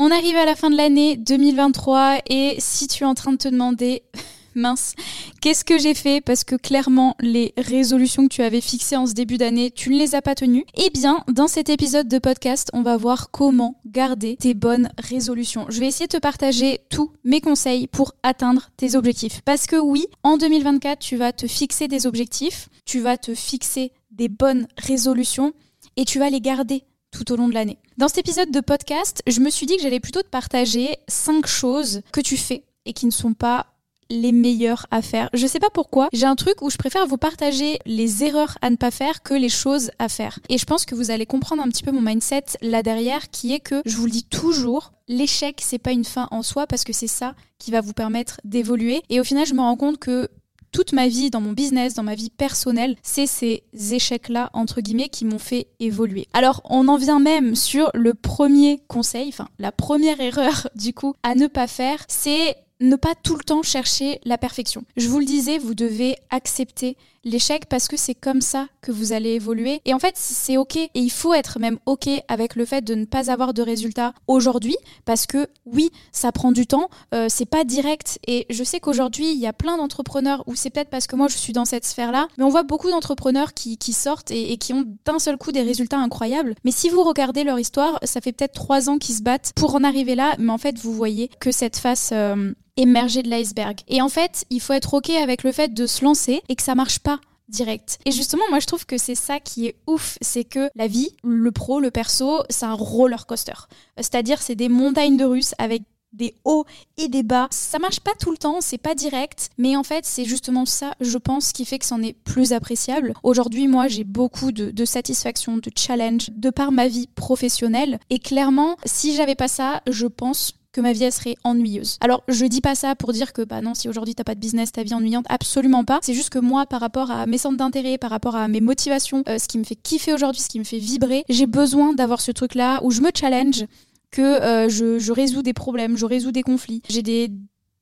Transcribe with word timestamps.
On 0.00 0.10
arrive 0.10 0.34
à 0.34 0.44
la 0.44 0.56
fin 0.56 0.70
de 0.70 0.76
l'année 0.76 1.16
2023 1.16 2.18
et 2.28 2.56
si 2.58 2.88
tu 2.88 3.04
es 3.04 3.06
en 3.06 3.14
train 3.14 3.30
de 3.30 3.36
te 3.36 3.46
demander 3.46 4.02
mince, 4.56 4.94
qu'est-ce 5.40 5.64
que 5.64 5.78
j'ai 5.78 5.94
fait 5.94 6.20
Parce 6.20 6.42
que 6.42 6.56
clairement, 6.56 7.14
les 7.20 7.54
résolutions 7.56 8.24
que 8.24 8.34
tu 8.34 8.42
avais 8.42 8.60
fixées 8.60 8.96
en 8.96 9.06
ce 9.06 9.12
début 9.12 9.38
d'année, 9.38 9.70
tu 9.70 9.90
ne 9.90 9.96
les 9.96 10.16
as 10.16 10.22
pas 10.22 10.34
tenues. 10.34 10.64
Eh 10.74 10.90
bien, 10.90 11.22
dans 11.28 11.46
cet 11.46 11.68
épisode 11.68 12.08
de 12.08 12.18
podcast, 12.18 12.70
on 12.72 12.82
va 12.82 12.96
voir 12.96 13.30
comment 13.30 13.80
garder 13.86 14.34
tes 14.34 14.54
bonnes 14.54 14.90
résolutions. 14.98 15.66
Je 15.68 15.78
vais 15.78 15.86
essayer 15.86 16.08
de 16.08 16.16
te 16.16 16.20
partager 16.20 16.80
tous 16.90 17.12
mes 17.22 17.40
conseils 17.40 17.86
pour 17.86 18.14
atteindre 18.24 18.70
tes 18.76 18.96
objectifs. 18.96 19.42
Parce 19.44 19.66
que 19.66 19.76
oui, 19.76 20.06
en 20.24 20.38
2024, 20.38 20.98
tu 20.98 21.14
vas 21.14 21.32
te 21.32 21.46
fixer 21.46 21.86
des 21.86 22.08
objectifs, 22.08 22.68
tu 22.84 22.98
vas 22.98 23.16
te 23.16 23.32
fixer 23.32 23.92
des 24.10 24.28
bonnes 24.28 24.66
résolutions 24.76 25.52
et 25.96 26.04
tu 26.04 26.18
vas 26.18 26.30
les 26.30 26.40
garder 26.40 26.82
tout 27.12 27.30
au 27.30 27.36
long 27.36 27.46
de 27.46 27.54
l'année. 27.54 27.78
Dans 27.96 28.08
cet 28.08 28.18
épisode 28.18 28.50
de 28.50 28.58
podcast, 28.58 29.22
je 29.28 29.38
me 29.38 29.50
suis 29.50 29.66
dit 29.66 29.76
que 29.76 29.82
j'allais 29.82 30.00
plutôt 30.00 30.22
te 30.22 30.28
partager 30.28 30.96
cinq 31.06 31.46
choses 31.46 32.00
que 32.12 32.20
tu 32.20 32.36
fais 32.36 32.64
et 32.86 32.92
qui 32.92 33.06
ne 33.06 33.12
sont 33.12 33.34
pas 33.34 33.66
les 34.10 34.32
meilleures 34.32 34.86
à 34.90 35.00
faire. 35.00 35.30
Je 35.32 35.46
sais 35.46 35.60
pas 35.60 35.70
pourquoi, 35.70 36.08
j'ai 36.12 36.26
un 36.26 36.34
truc 36.34 36.60
où 36.60 36.70
je 36.70 36.76
préfère 36.76 37.06
vous 37.06 37.18
partager 37.18 37.78
les 37.86 38.24
erreurs 38.24 38.58
à 38.62 38.70
ne 38.70 38.76
pas 38.76 38.90
faire 38.90 39.22
que 39.22 39.32
les 39.32 39.48
choses 39.48 39.92
à 40.00 40.08
faire. 40.08 40.40
Et 40.48 40.58
je 40.58 40.64
pense 40.64 40.86
que 40.86 40.96
vous 40.96 41.12
allez 41.12 41.24
comprendre 41.24 41.62
un 41.62 41.68
petit 41.68 41.84
peu 41.84 41.92
mon 41.92 42.00
mindset 42.00 42.44
là 42.62 42.82
derrière 42.82 43.30
qui 43.30 43.54
est 43.54 43.60
que 43.60 43.80
je 43.86 43.96
vous 43.96 44.06
le 44.06 44.10
dis 44.10 44.24
toujours, 44.24 44.92
l'échec 45.06 45.60
c'est 45.64 45.78
pas 45.78 45.92
une 45.92 46.04
fin 46.04 46.26
en 46.32 46.42
soi 46.42 46.66
parce 46.66 46.82
que 46.82 46.92
c'est 46.92 47.06
ça 47.06 47.36
qui 47.60 47.70
va 47.70 47.80
vous 47.80 47.92
permettre 47.92 48.40
d'évoluer 48.42 49.02
et 49.08 49.20
au 49.20 49.24
final 49.24 49.46
je 49.46 49.54
me 49.54 49.60
rends 49.60 49.76
compte 49.76 49.98
que 49.98 50.28
toute 50.74 50.92
ma 50.92 51.06
vie, 51.06 51.30
dans 51.30 51.40
mon 51.40 51.52
business, 51.52 51.94
dans 51.94 52.02
ma 52.02 52.16
vie 52.16 52.30
personnelle, 52.30 52.96
c'est 53.00 53.28
ces 53.28 53.62
échecs-là, 53.72 54.50
entre 54.54 54.80
guillemets, 54.80 55.08
qui 55.08 55.24
m'ont 55.24 55.38
fait 55.38 55.68
évoluer. 55.78 56.26
Alors, 56.32 56.62
on 56.64 56.88
en 56.88 56.96
vient 56.96 57.20
même 57.20 57.54
sur 57.54 57.92
le 57.94 58.12
premier 58.12 58.82
conseil, 58.88 59.28
enfin, 59.28 59.46
la 59.60 59.70
première 59.70 60.20
erreur, 60.20 60.68
du 60.74 60.92
coup, 60.92 61.14
à 61.22 61.36
ne 61.36 61.46
pas 61.46 61.68
faire, 61.68 62.04
c'est 62.08 62.56
ne 62.88 62.96
pas 62.96 63.14
tout 63.22 63.36
le 63.36 63.44
temps 63.44 63.62
chercher 63.62 64.20
la 64.24 64.38
perfection. 64.38 64.84
Je 64.96 65.08
vous 65.08 65.18
le 65.18 65.24
disais, 65.24 65.58
vous 65.58 65.74
devez 65.74 66.16
accepter 66.30 66.96
l'échec 67.24 67.66
parce 67.66 67.88
que 67.88 67.96
c'est 67.96 68.14
comme 68.14 68.40
ça 68.40 68.68
que 68.82 68.92
vous 68.92 69.12
allez 69.12 69.30
évoluer. 69.30 69.80
Et 69.84 69.94
en 69.94 69.98
fait, 69.98 70.14
c'est 70.16 70.56
ok. 70.56 70.76
Et 70.76 70.90
il 70.94 71.10
faut 71.10 71.34
être 71.34 71.58
même 71.58 71.78
ok 71.86 72.08
avec 72.28 72.54
le 72.54 72.64
fait 72.64 72.82
de 72.82 72.94
ne 72.94 73.04
pas 73.04 73.30
avoir 73.30 73.54
de 73.54 73.62
résultats 73.62 74.14
aujourd'hui 74.26 74.76
parce 75.04 75.26
que 75.26 75.48
oui, 75.66 75.90
ça 76.12 76.32
prend 76.32 76.52
du 76.52 76.66
temps, 76.66 76.88
euh, 77.14 77.26
c'est 77.28 77.46
pas 77.46 77.64
direct. 77.64 78.18
Et 78.26 78.46
je 78.50 78.62
sais 78.62 78.80
qu'aujourd'hui, 78.80 79.32
il 79.32 79.38
y 79.38 79.46
a 79.46 79.52
plein 79.52 79.76
d'entrepreneurs, 79.76 80.44
ou 80.46 80.54
c'est 80.54 80.70
peut-être 80.70 80.90
parce 80.90 81.06
que 81.06 81.16
moi 81.16 81.28
je 81.28 81.36
suis 81.36 81.52
dans 81.52 81.64
cette 81.64 81.84
sphère-là, 81.84 82.28
mais 82.38 82.44
on 82.44 82.50
voit 82.50 82.62
beaucoup 82.62 82.90
d'entrepreneurs 82.90 83.54
qui, 83.54 83.78
sortent 83.92 84.30
et, 84.30 84.56
qui 84.58 84.72
ont 84.72 84.84
d'un 85.04 85.18
seul 85.18 85.36
coup 85.36 85.52
des 85.52 85.62
résultats 85.62 85.98
incroyables. 85.98 86.54
Mais 86.64 86.70
si 86.70 86.88
vous 86.88 87.02
regardez 87.02 87.44
leur 87.44 87.58
histoire, 87.58 87.98
ça 88.02 88.20
fait 88.20 88.32
peut-être 88.32 88.54
trois 88.54 88.88
ans 88.88 88.98
qu'ils 88.98 89.14
se 89.16 89.22
battent 89.22 89.52
pour 89.54 89.74
en 89.74 89.84
arriver 89.84 90.14
là, 90.14 90.34
mais 90.38 90.52
en 90.52 90.58
fait, 90.58 90.78
vous 90.78 90.92
voyez 90.92 91.30
que 91.40 91.50
cette 91.50 91.78
face. 91.78 92.10
Euh, 92.12 92.52
émerger 92.76 93.22
de 93.22 93.28
l'iceberg. 93.28 93.80
Et 93.88 94.02
en 94.02 94.08
fait, 94.08 94.44
il 94.50 94.60
faut 94.60 94.72
être 94.72 94.94
OK 94.94 95.10
avec 95.10 95.42
le 95.42 95.52
fait 95.52 95.72
de 95.72 95.86
se 95.86 96.04
lancer 96.04 96.42
et 96.48 96.56
que 96.56 96.62
ça 96.62 96.74
marche 96.74 96.98
pas 96.98 97.20
direct. 97.48 97.98
Et 98.04 98.10
justement, 98.10 98.44
moi 98.50 98.58
je 98.60 98.66
trouve 98.66 98.86
que 98.86 98.98
c'est 98.98 99.14
ça 99.14 99.38
qui 99.40 99.66
est 99.66 99.76
ouf, 99.86 100.16
c'est 100.20 100.44
que 100.44 100.70
la 100.74 100.86
vie, 100.86 101.10
le 101.22 101.52
pro, 101.52 101.80
le 101.80 101.90
perso, 101.90 102.42
c'est 102.48 102.64
un 102.64 102.74
roller 102.74 103.26
coaster. 103.26 103.68
C'est-à-dire 103.96 104.40
c'est 104.40 104.54
des 104.54 104.68
montagnes 104.68 105.16
de 105.16 105.24
Russes 105.24 105.54
avec 105.58 105.82
des 106.14 106.36
hauts 106.44 106.64
et 106.96 107.08
des 107.08 107.22
bas. 107.22 107.48
Ça 107.50 107.78
marche 107.78 108.00
pas 108.00 108.12
tout 108.18 108.30
le 108.30 108.36
temps, 108.36 108.60
c'est 108.60 108.78
pas 108.78 108.94
direct, 108.94 109.50
mais 109.58 109.76
en 109.76 109.82
fait, 109.82 110.06
c'est 110.06 110.24
justement 110.24 110.64
ça, 110.64 110.94
je 111.00 111.18
pense, 111.18 111.52
qui 111.52 111.64
fait 111.64 111.78
que 111.78 111.84
c'en 111.84 112.02
est 112.02 112.12
plus 112.12 112.52
appréciable. 112.52 113.14
Aujourd'hui, 113.22 113.68
moi, 113.68 113.88
j'ai 113.88 114.04
beaucoup 114.04 114.52
de, 114.52 114.70
de, 114.70 114.84
satisfaction, 114.84 115.56
de 115.56 115.70
challenge 115.76 116.30
de 116.30 116.50
par 116.50 116.72
ma 116.72 116.86
vie 116.86 117.08
professionnelle. 117.14 117.98
Et 118.10 118.20
clairement, 118.20 118.76
si 118.84 119.14
j'avais 119.14 119.34
pas 119.34 119.48
ça, 119.48 119.82
je 119.90 120.06
pense 120.06 120.54
que 120.74 120.80
ma 120.80 120.92
vie 120.92 121.10
serait 121.10 121.36
ennuyeuse. 121.44 121.96
Alors 122.00 122.22
je 122.28 122.44
dis 122.44 122.60
pas 122.60 122.74
ça 122.74 122.94
pour 122.94 123.12
dire 123.12 123.32
que 123.32 123.42
bah 123.42 123.62
non 123.62 123.74
si 123.74 123.88
aujourd'hui 123.88 124.14
t'as 124.14 124.24
pas 124.24 124.34
de 124.34 124.40
business 124.40 124.72
ta 124.72 124.82
vie 124.82 124.92
ennuyante 124.92 125.24
absolument 125.30 125.84
pas. 125.84 126.00
C'est 126.02 126.14
juste 126.14 126.30
que 126.30 126.40
moi 126.40 126.66
par 126.66 126.80
rapport 126.80 127.10
à 127.10 127.26
mes 127.26 127.38
centres 127.38 127.56
d'intérêt, 127.56 127.96
par 127.96 128.10
rapport 128.10 128.36
à 128.36 128.48
mes 128.48 128.60
motivations, 128.60 129.22
euh, 129.28 129.38
ce 129.38 129.48
qui 129.48 129.56
me 129.56 129.64
fait 129.64 129.76
kiffer 129.76 130.12
aujourd'hui, 130.12 130.42
ce 130.42 130.48
qui 130.48 130.58
me 130.58 130.64
fait 130.64 130.78
vibrer, 130.78 131.24
j'ai 131.28 131.46
besoin 131.46 131.94
d'avoir 131.94 132.20
ce 132.20 132.32
truc 132.32 132.54
là 132.54 132.80
où 132.82 132.90
je 132.90 133.00
me 133.00 133.10
challenge, 133.14 133.64
que 134.10 134.20
euh, 134.20 134.68
je, 134.68 135.12
résous 135.12 135.42
des 135.42 135.52
problèmes, 135.52 135.96
je 135.96 136.06
résous 136.06 136.32
des 136.32 136.42
conflits. 136.42 136.82
J'ai 136.88 137.02
des 137.02 137.30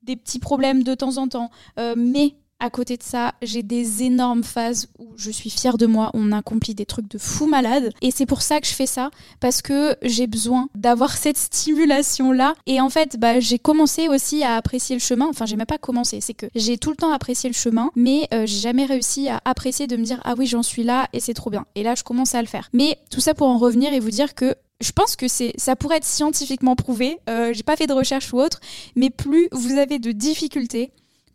des 0.02 0.16
petits 0.16 0.40
problèmes 0.40 0.82
de 0.82 0.94
temps 0.94 1.16
en 1.16 1.28
temps, 1.28 1.50
euh, 1.78 1.94
mais 1.96 2.34
à 2.62 2.70
côté 2.70 2.96
de 2.96 3.02
ça, 3.02 3.34
j'ai 3.42 3.64
des 3.64 4.04
énormes 4.04 4.44
phases 4.44 4.86
où 5.00 5.08
je 5.16 5.32
suis 5.32 5.50
fière 5.50 5.76
de 5.78 5.86
moi, 5.86 6.12
on 6.14 6.30
accomplit 6.30 6.76
des 6.76 6.86
trucs 6.86 7.08
de 7.08 7.18
fou 7.18 7.46
malade. 7.46 7.92
Et 8.02 8.12
c'est 8.12 8.24
pour 8.24 8.40
ça 8.40 8.60
que 8.60 8.68
je 8.68 8.72
fais 8.72 8.86
ça, 8.86 9.10
parce 9.40 9.62
que 9.62 9.96
j'ai 10.02 10.28
besoin 10.28 10.68
d'avoir 10.76 11.16
cette 11.16 11.38
stimulation-là. 11.38 12.54
Et 12.66 12.80
en 12.80 12.88
fait, 12.88 13.18
bah, 13.18 13.40
j'ai 13.40 13.58
commencé 13.58 14.08
aussi 14.08 14.44
à 14.44 14.54
apprécier 14.54 14.94
le 14.94 15.00
chemin. 15.00 15.26
Enfin, 15.28 15.44
j'ai 15.44 15.56
même 15.56 15.66
pas 15.66 15.76
commencé, 15.76 16.20
c'est 16.20 16.34
que 16.34 16.46
j'ai 16.54 16.78
tout 16.78 16.90
le 16.90 16.96
temps 16.96 17.12
apprécié 17.12 17.50
le 17.50 17.54
chemin, 17.54 17.90
mais 17.96 18.28
euh, 18.32 18.46
j'ai 18.46 18.60
jamais 18.60 18.84
réussi 18.84 19.28
à 19.28 19.40
apprécier 19.44 19.88
de 19.88 19.96
me 19.96 20.04
dire, 20.04 20.20
ah 20.22 20.34
oui, 20.38 20.46
j'en 20.46 20.62
suis 20.62 20.84
là 20.84 21.08
et 21.12 21.18
c'est 21.18 21.34
trop 21.34 21.50
bien. 21.50 21.66
Et 21.74 21.82
là, 21.82 21.96
je 21.96 22.04
commence 22.04 22.36
à 22.36 22.42
le 22.42 22.46
faire. 22.46 22.68
Mais 22.72 22.96
tout 23.10 23.20
ça 23.20 23.34
pour 23.34 23.48
en 23.48 23.58
revenir 23.58 23.92
et 23.92 23.98
vous 23.98 24.10
dire 24.10 24.36
que 24.36 24.54
je 24.80 24.92
pense 24.92 25.16
que 25.16 25.28
c'est 25.28 25.52
ça 25.56 25.76
pourrait 25.76 25.98
être 25.98 26.04
scientifiquement 26.04 26.76
prouvé. 26.76 27.18
Euh, 27.28 27.52
j'ai 27.52 27.62
pas 27.62 27.76
fait 27.76 27.86
de 27.86 27.92
recherche 27.92 28.32
ou 28.32 28.40
autre, 28.40 28.60
mais 28.96 29.10
plus 29.10 29.48
vous 29.52 29.72
avez 29.78 29.98
de 29.98 30.12
difficultés, 30.12 30.92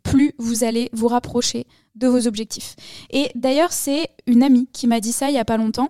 plus 0.07 0.33
vous 0.37 0.63
allez 0.63 0.89
vous 0.93 1.07
rapprocher 1.07 1.67
de 1.95 2.07
vos 2.07 2.27
objectifs. 2.27 2.75
Et 3.09 3.29
d'ailleurs, 3.35 3.73
c'est 3.73 4.09
une 4.25 4.43
amie 4.43 4.67
qui 4.71 4.87
m'a 4.87 4.99
dit 4.99 5.11
ça 5.11 5.29
il 5.29 5.35
y 5.35 5.39
a 5.39 5.45
pas 5.45 5.57
longtemps 5.57 5.89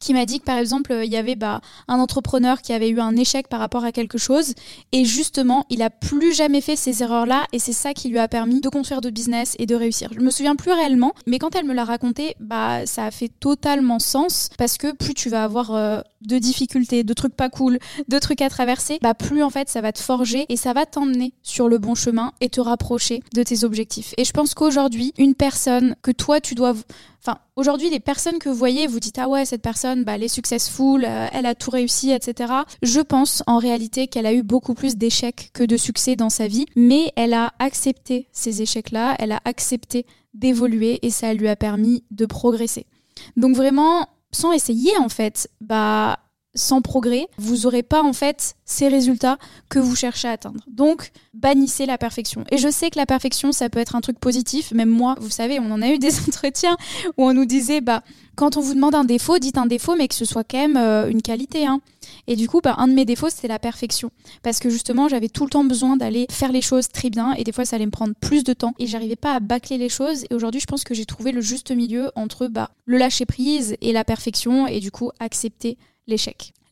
qui 0.00 0.14
m'a 0.14 0.26
dit 0.26 0.40
que 0.40 0.44
par 0.44 0.58
exemple 0.58 0.98
il 1.04 1.10
y 1.10 1.16
avait 1.16 1.36
bah, 1.36 1.60
un 1.86 1.98
entrepreneur 1.98 2.62
qui 2.62 2.72
avait 2.72 2.88
eu 2.88 3.00
un 3.00 3.14
échec 3.16 3.48
par 3.48 3.60
rapport 3.60 3.84
à 3.84 3.92
quelque 3.92 4.18
chose 4.18 4.54
et 4.92 5.04
justement 5.04 5.66
il 5.70 5.82
a 5.82 5.90
plus 5.90 6.34
jamais 6.34 6.60
fait 6.60 6.76
ces 6.76 7.02
erreurs 7.02 7.26
là 7.26 7.46
et 7.52 7.58
c'est 7.58 7.72
ça 7.72 7.94
qui 7.94 8.08
lui 8.08 8.18
a 8.18 8.26
permis 8.26 8.60
de 8.60 8.68
construire 8.68 9.00
de 9.00 9.10
business 9.10 9.54
et 9.58 9.66
de 9.66 9.74
réussir. 9.74 10.10
Je 10.12 10.20
me 10.20 10.30
souviens 10.30 10.56
plus 10.56 10.72
réellement 10.72 11.12
mais 11.26 11.38
quand 11.38 11.54
elle 11.54 11.66
me 11.66 11.74
l'a 11.74 11.84
raconté 11.84 12.34
bah 12.40 12.86
ça 12.86 13.04
a 13.04 13.10
fait 13.10 13.28
totalement 13.28 13.98
sens 13.98 14.48
parce 14.58 14.78
que 14.78 14.92
plus 14.92 15.14
tu 15.14 15.28
vas 15.28 15.44
avoir 15.44 15.74
euh, 15.74 16.00
de 16.22 16.38
difficultés, 16.38 17.04
de 17.04 17.14
trucs 17.14 17.34
pas 17.34 17.48
cool, 17.48 17.78
de 18.08 18.18
trucs 18.18 18.42
à 18.42 18.48
traverser, 18.48 18.98
bah 19.02 19.14
plus 19.14 19.42
en 19.42 19.50
fait 19.50 19.68
ça 19.68 19.80
va 19.80 19.92
te 19.92 20.00
forger 20.00 20.46
et 20.48 20.56
ça 20.56 20.72
va 20.72 20.86
t'emmener 20.86 21.34
sur 21.42 21.68
le 21.68 21.78
bon 21.78 21.94
chemin 21.94 22.32
et 22.40 22.48
te 22.48 22.60
rapprocher 22.60 23.22
de 23.34 23.42
tes 23.42 23.64
objectifs. 23.64 24.14
Et 24.16 24.24
je 24.24 24.32
pense 24.32 24.54
qu'aujourd'hui 24.54 25.12
une 25.18 25.34
personne 25.34 25.94
que 26.02 26.10
toi 26.10 26.40
tu 26.40 26.54
dois 26.54 26.74
Enfin, 27.22 27.38
aujourd'hui, 27.60 27.90
les 27.90 28.00
personnes 28.00 28.38
que 28.38 28.48
vous 28.48 28.54
voyez, 28.54 28.86
vous 28.86 28.98
dites 28.98 29.18
ah 29.18 29.28
ouais, 29.28 29.44
cette 29.44 29.62
personne, 29.62 30.02
bah, 30.04 30.14
elle 30.14 30.24
est 30.24 30.28
successful, 30.28 31.04
euh, 31.04 31.26
elle 31.32 31.46
a 31.46 31.54
tout 31.54 31.70
réussi, 31.70 32.10
etc. 32.10 32.52
Je 32.82 33.00
pense 33.00 33.42
en 33.46 33.58
réalité 33.58 34.08
qu'elle 34.08 34.26
a 34.26 34.32
eu 34.32 34.42
beaucoup 34.42 34.74
plus 34.74 34.96
d'échecs 34.96 35.50
que 35.52 35.62
de 35.62 35.76
succès 35.76 36.16
dans 36.16 36.30
sa 36.30 36.48
vie, 36.48 36.66
mais 36.74 37.12
elle 37.16 37.34
a 37.34 37.52
accepté 37.58 38.28
ces 38.32 38.62
échecs-là, 38.62 39.14
elle 39.18 39.32
a 39.32 39.40
accepté 39.44 40.06
d'évoluer 40.34 40.98
et 41.02 41.10
ça 41.10 41.34
lui 41.34 41.48
a 41.48 41.56
permis 41.56 42.02
de 42.10 42.26
progresser. 42.26 42.86
Donc 43.36 43.54
vraiment, 43.54 44.06
sans 44.32 44.52
essayer 44.52 44.96
en 44.98 45.08
fait, 45.08 45.50
bah 45.60 46.18
sans 46.54 46.82
progrès, 46.82 47.26
vous 47.38 47.58
n'aurez 47.58 47.82
pas 47.82 48.02
en 48.02 48.12
fait 48.12 48.56
ces 48.64 48.88
résultats 48.88 49.38
que 49.68 49.78
vous 49.78 49.94
cherchez 49.94 50.28
à 50.28 50.32
atteindre. 50.32 50.60
Donc, 50.68 51.12
bannissez 51.34 51.86
la 51.86 51.98
perfection. 51.98 52.44
Et 52.50 52.58
je 52.58 52.68
sais 52.70 52.90
que 52.90 52.98
la 52.98 53.06
perfection, 53.06 53.52
ça 53.52 53.68
peut 53.68 53.78
être 53.78 53.94
un 53.94 54.00
truc 54.00 54.18
positif. 54.18 54.72
Même 54.72 54.88
moi, 54.88 55.16
vous 55.20 55.30
savez, 55.30 55.60
on 55.60 55.70
en 55.70 55.82
a 55.82 55.88
eu 55.88 55.98
des 55.98 56.18
entretiens 56.28 56.76
où 57.16 57.24
on 57.24 57.34
nous 57.34 57.46
disait, 57.46 57.80
bah, 57.80 58.02
quand 58.36 58.56
on 58.56 58.60
vous 58.60 58.74
demande 58.74 58.94
un 58.94 59.04
défaut, 59.04 59.38
dites 59.38 59.58
un 59.58 59.66
défaut, 59.66 59.96
mais 59.96 60.08
que 60.08 60.14
ce 60.14 60.24
soit 60.24 60.44
quand 60.44 60.58
même 60.58 60.76
euh, 60.76 61.08
une 61.08 61.22
qualité. 61.22 61.66
Hein. 61.66 61.80
Et 62.26 62.36
du 62.36 62.48
coup, 62.48 62.60
bah, 62.60 62.74
un 62.78 62.88
de 62.88 62.94
mes 62.94 63.04
défauts, 63.04 63.28
c'était 63.28 63.48
la 63.48 63.58
perfection. 63.58 64.10
Parce 64.42 64.58
que 64.58 64.70
justement, 64.70 65.08
j'avais 65.08 65.28
tout 65.28 65.44
le 65.44 65.50
temps 65.50 65.64
besoin 65.64 65.96
d'aller 65.96 66.26
faire 66.30 66.52
les 66.52 66.62
choses 66.62 66.88
très 66.88 67.10
bien. 67.10 67.32
Et 67.34 67.44
des 67.44 67.52
fois, 67.52 67.64
ça 67.64 67.76
allait 67.76 67.86
me 67.86 67.90
prendre 67.90 68.14
plus 68.20 68.44
de 68.44 68.52
temps. 68.52 68.74
Et 68.78 68.86
j'arrivais 68.86 69.16
pas 69.16 69.34
à 69.34 69.40
bâcler 69.40 69.78
les 69.78 69.88
choses. 69.88 70.24
Et 70.30 70.34
aujourd'hui, 70.34 70.60
je 70.60 70.66
pense 70.66 70.84
que 70.84 70.94
j'ai 70.94 71.04
trouvé 71.04 71.32
le 71.32 71.40
juste 71.40 71.70
milieu 71.70 72.10
entre 72.14 72.46
bah, 72.46 72.70
le 72.86 72.98
lâcher 72.98 73.26
prise 73.26 73.76
et 73.80 73.92
la 73.92 74.04
perfection. 74.04 74.66
Et 74.66 74.80
du 74.80 74.90
coup, 74.90 75.10
accepter 75.20 75.76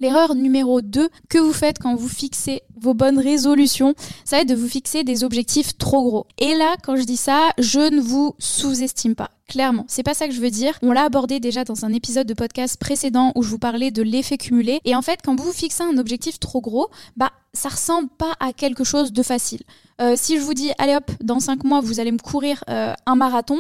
L'erreur 0.01 0.37
numéro 0.37 0.81
2 0.81 1.09
que 1.29 1.39
vous 1.39 1.53
faites 1.53 1.81
quand 1.81 1.97
vous 1.97 2.09
fixez 2.09 2.63
vos 2.81 2.95
bonnes 2.95 3.19
résolutions, 3.19 3.95
ça 4.25 4.37
va 4.37 4.43
être 4.43 4.49
de 4.49 4.55
vous 4.55 4.69
fixer 4.69 5.03
des 5.03 5.25
objectifs 5.25 5.77
trop 5.77 6.05
gros. 6.05 6.27
Et 6.39 6.55
là, 6.55 6.77
quand 6.85 6.95
je 6.95 7.03
dis 7.03 7.17
ça, 7.17 7.51
je 7.59 7.81
ne 7.81 8.01
vous 8.01 8.35
sous-estime 8.39 9.17
pas. 9.17 9.31
Clairement, 9.49 9.87
c'est 9.89 10.05
pas 10.05 10.15
ça 10.15 10.29
que 10.29 10.35
je 10.35 10.41
veux 10.41 10.51
dire. 10.51 10.79
On 10.83 10.93
l'a 10.93 11.03
abordé 11.03 11.41
déjà 11.41 11.65
dans 11.65 11.85
un 11.85 11.93
épisode 11.93 12.29
de 12.29 12.35
podcast 12.35 12.77
précédent 12.79 13.33
où 13.35 13.43
je 13.43 13.49
vous 13.49 13.59
parlais 13.59 13.91
de 13.91 14.03
l'effet 14.03 14.39
cumulé. 14.39 14.81
Et 14.85 14.95
en 14.95 15.03
fait, 15.03 15.19
quand 15.25 15.35
vous 15.35 15.45
vous 15.45 15.53
fixez 15.53 15.83
un 15.83 15.99
objectif 15.99 16.39
trop 16.39 16.61
gros, 16.61 16.91
bah 17.17 17.33
ça 17.53 17.69
ressemble 17.69 18.09
pas 18.09 18.35
à 18.39 18.53
quelque 18.53 18.85
chose 18.85 19.13
de 19.13 19.23
facile. 19.23 19.63
Euh, 20.01 20.15
si 20.17 20.37
je 20.37 20.43
vous 20.43 20.55
dis, 20.55 20.71
allez 20.79 20.95
hop, 20.95 21.11
dans 21.21 21.41
5 21.41 21.65
mois, 21.65 21.81
vous 21.81 21.99
allez 21.99 22.13
me 22.13 22.19
courir 22.19 22.63
euh, 22.69 22.95
un 23.07 23.17
marathon, 23.17 23.59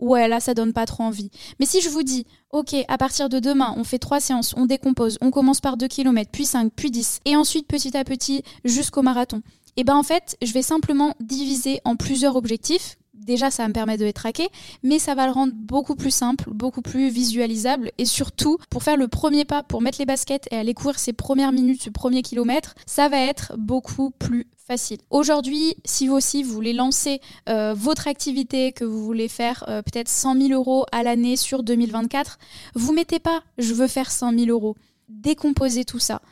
ouais, 0.00 0.28
là, 0.28 0.40
ça 0.40 0.54
donne 0.54 0.72
pas 0.72 0.86
trop 0.86 1.04
envie. 1.04 1.30
Mais 1.58 1.66
si 1.66 1.80
je 1.80 1.88
vous 1.88 2.02
dis, 2.02 2.26
ok, 2.50 2.74
à 2.88 2.98
partir 2.98 3.28
de 3.28 3.38
demain, 3.38 3.74
on 3.76 3.84
fait 3.84 3.98
trois 3.98 4.20
séances, 4.20 4.54
on 4.56 4.66
décompose, 4.66 5.18
on 5.20 5.30
commence 5.30 5.60
par 5.60 5.76
2 5.76 5.86
km, 5.88 6.30
puis 6.32 6.46
5, 6.46 6.72
puis 6.74 6.90
10, 6.90 7.20
et 7.24 7.36
ensuite 7.36 7.68
petit 7.68 7.96
à 7.96 8.04
petit 8.04 8.42
jusqu'au 8.64 9.02
marathon, 9.02 9.42
et 9.76 9.82
eh 9.82 9.84
ben 9.84 9.94
en 9.94 10.02
fait, 10.02 10.36
je 10.42 10.52
vais 10.52 10.62
simplement 10.62 11.14
diviser 11.20 11.80
en 11.84 11.94
plusieurs 11.94 12.34
objectifs 12.34 12.98
déjà 13.20 13.50
ça 13.50 13.66
me 13.68 13.72
permettre 13.72 14.00
de 14.00 14.06
les 14.06 14.12
traquer, 14.12 14.48
mais 14.82 14.98
ça 14.98 15.14
va 15.14 15.26
le 15.26 15.32
rendre 15.32 15.52
beaucoup 15.54 15.94
plus 15.94 16.10
simple, 16.10 16.50
beaucoup 16.50 16.82
plus 16.82 17.08
visualisable 17.08 17.92
et 17.98 18.04
surtout 18.04 18.58
pour 18.70 18.82
faire 18.82 18.96
le 18.96 19.08
premier 19.08 19.44
pas, 19.44 19.62
pour 19.62 19.82
mettre 19.82 19.98
les 19.98 20.06
baskets 20.06 20.48
et 20.50 20.56
aller 20.56 20.74
courir 20.74 20.98
ses 20.98 21.12
premières 21.12 21.52
minutes, 21.52 21.82
ce 21.82 21.90
premier 21.90 22.22
kilomètre, 22.22 22.74
ça 22.86 23.08
va 23.08 23.18
être 23.18 23.54
beaucoup 23.56 24.10
plus 24.10 24.46
facile. 24.56 24.98
Aujourd'hui, 25.10 25.74
si 25.84 26.06
vous 26.06 26.14
aussi 26.14 26.42
vous 26.42 26.52
voulez 26.52 26.72
lancer 26.72 27.20
euh, 27.48 27.74
votre 27.74 28.08
activité, 28.08 28.72
que 28.72 28.84
vous 28.84 29.04
voulez 29.04 29.28
faire 29.28 29.64
euh, 29.68 29.82
peut-être 29.82 30.08
100 30.08 30.40
000 30.40 30.52
euros 30.52 30.86
à 30.92 31.02
l'année 31.02 31.36
sur 31.36 31.62
2024, 31.62 32.38
vous 32.74 32.92
mettez 32.92 33.18
pas 33.18 33.42
je 33.58 33.74
veux 33.74 33.88
faire 33.88 34.10
100 34.10 34.38
000 34.38 34.50
euros. 34.50 34.76
Décomposez 35.08 35.84
tout 35.84 35.98
ça 35.98 36.22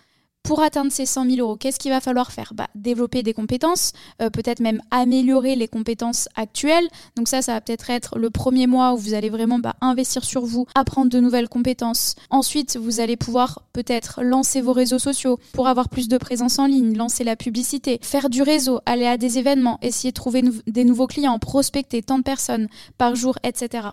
pour 0.48 0.62
atteindre 0.62 0.90
ces 0.90 1.04
100 1.04 1.26
000 1.26 1.36
euros, 1.40 1.56
qu'est-ce 1.56 1.78
qu'il 1.78 1.90
va 1.90 2.00
falloir 2.00 2.32
faire? 2.32 2.54
Bah, 2.54 2.68
Développer 2.74 3.22
des 3.22 3.34
compétences, 3.34 3.92
euh, 4.22 4.30
peut-être 4.30 4.60
même 4.60 4.80
améliorer 4.90 5.56
les 5.56 5.68
compétences 5.68 6.26
actuelles. 6.36 6.88
Donc 7.16 7.28
ça, 7.28 7.42
ça 7.42 7.52
va 7.52 7.60
peut-être 7.60 7.90
être 7.90 8.18
le 8.18 8.30
premier 8.30 8.66
mois 8.66 8.94
où 8.94 8.96
vous 8.96 9.12
allez 9.12 9.28
vraiment 9.28 9.58
bah, 9.58 9.74
investir 9.82 10.24
sur 10.24 10.46
vous, 10.46 10.64
apprendre 10.74 11.10
de 11.10 11.20
nouvelles 11.20 11.50
compétences. 11.50 12.14
Ensuite, 12.30 12.78
vous 12.78 13.00
allez 13.00 13.18
pouvoir 13.18 13.60
peut-être 13.74 14.22
lancer 14.22 14.62
vos 14.62 14.72
réseaux 14.72 14.98
sociaux 14.98 15.38
pour 15.52 15.68
avoir 15.68 15.90
plus 15.90 16.08
de 16.08 16.16
présence 16.16 16.58
en 16.58 16.64
ligne, 16.64 16.96
lancer 16.96 17.24
la 17.24 17.36
publicité, 17.36 17.98
faire 18.00 18.30
du 18.30 18.40
réseau, 18.40 18.80
aller 18.86 19.04
à 19.06 19.18
des 19.18 19.36
événements, 19.36 19.78
essayer 19.82 20.12
de 20.12 20.14
trouver 20.14 20.42
des 20.66 20.84
nouveaux 20.84 21.08
clients, 21.08 21.38
prospecter 21.38 22.02
tant 22.02 22.16
de 22.16 22.22
personnes 22.22 22.68
par 22.96 23.16
jour, 23.16 23.38
etc. 23.42 23.88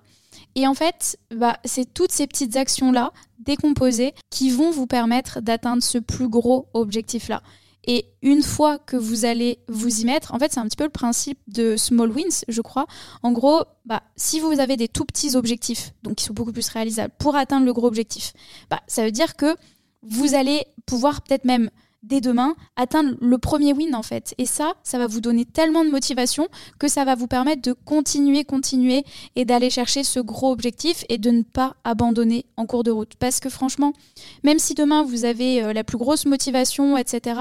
Et 0.55 0.67
en 0.67 0.73
fait, 0.73 1.17
bah, 1.33 1.57
c'est 1.65 1.93
toutes 1.93 2.11
ces 2.11 2.27
petites 2.27 2.55
actions-là, 2.55 3.11
décomposées, 3.39 4.13
qui 4.29 4.49
vont 4.49 4.71
vous 4.71 4.87
permettre 4.87 5.41
d'atteindre 5.41 5.83
ce 5.83 5.97
plus 5.97 6.29
gros 6.29 6.67
objectif-là. 6.73 7.41
Et 7.87 8.05
une 8.21 8.41
fois 8.41 8.79
que 8.79 8.97
vous 8.97 9.25
allez 9.25 9.59
vous 9.67 10.01
y 10.01 10.05
mettre, 10.05 10.33
en 10.33 10.39
fait, 10.39 10.51
c'est 10.51 10.59
un 10.59 10.65
petit 10.65 10.77
peu 10.77 10.85
le 10.85 10.89
principe 10.89 11.37
de 11.47 11.77
small 11.77 12.11
wins, 12.11 12.43
je 12.47 12.61
crois. 12.61 12.87
En 13.21 13.31
gros, 13.31 13.63
bah, 13.85 14.01
si 14.15 14.39
vous 14.39 14.59
avez 14.59 14.75
des 14.75 14.87
tout 14.87 15.05
petits 15.05 15.35
objectifs, 15.35 15.93
donc 16.01 16.15
qui 16.15 16.23
sont 16.23 16.33
beaucoup 16.33 16.51
plus 16.51 16.67
réalisables, 16.69 17.13
pour 17.19 17.35
atteindre 17.35 17.65
le 17.65 17.73
gros 17.73 17.87
objectif, 17.87 18.33
bah, 18.69 18.81
ça 18.87 19.03
veut 19.05 19.11
dire 19.11 19.35
que 19.35 19.55
vous 20.01 20.33
allez 20.33 20.65
pouvoir 20.85 21.21
peut-être 21.21 21.45
même 21.45 21.69
dès 22.05 22.21
demain, 22.21 22.55
atteindre 22.75 23.15
le 23.19 23.37
premier 23.37 23.73
win 23.73 23.95
en 23.95 24.03
fait. 24.03 24.33
Et 24.37 24.45
ça, 24.45 24.73
ça 24.83 24.97
va 24.97 25.07
vous 25.07 25.21
donner 25.21 25.45
tellement 25.45 25.83
de 25.83 25.89
motivation 25.89 26.47
que 26.79 26.87
ça 26.87 27.05
va 27.05 27.15
vous 27.15 27.27
permettre 27.27 27.61
de 27.61 27.73
continuer, 27.73 28.43
continuer 28.43 29.03
et 29.35 29.45
d'aller 29.45 29.69
chercher 29.69 30.03
ce 30.03 30.19
gros 30.19 30.51
objectif 30.51 31.03
et 31.09 31.17
de 31.17 31.31
ne 31.31 31.41
pas 31.41 31.75
abandonner 31.83 32.45
en 32.57 32.65
cours 32.65 32.83
de 32.83 32.91
route. 32.91 33.13
Parce 33.19 33.39
que 33.39 33.49
franchement, 33.49 33.93
même 34.43 34.59
si 34.59 34.73
demain 34.73 35.03
vous 35.03 35.25
avez 35.25 35.63
euh, 35.63 35.73
la 35.73 35.83
plus 35.83 35.97
grosse 35.97 36.25
motivation, 36.25 36.97
etc., 36.97 37.39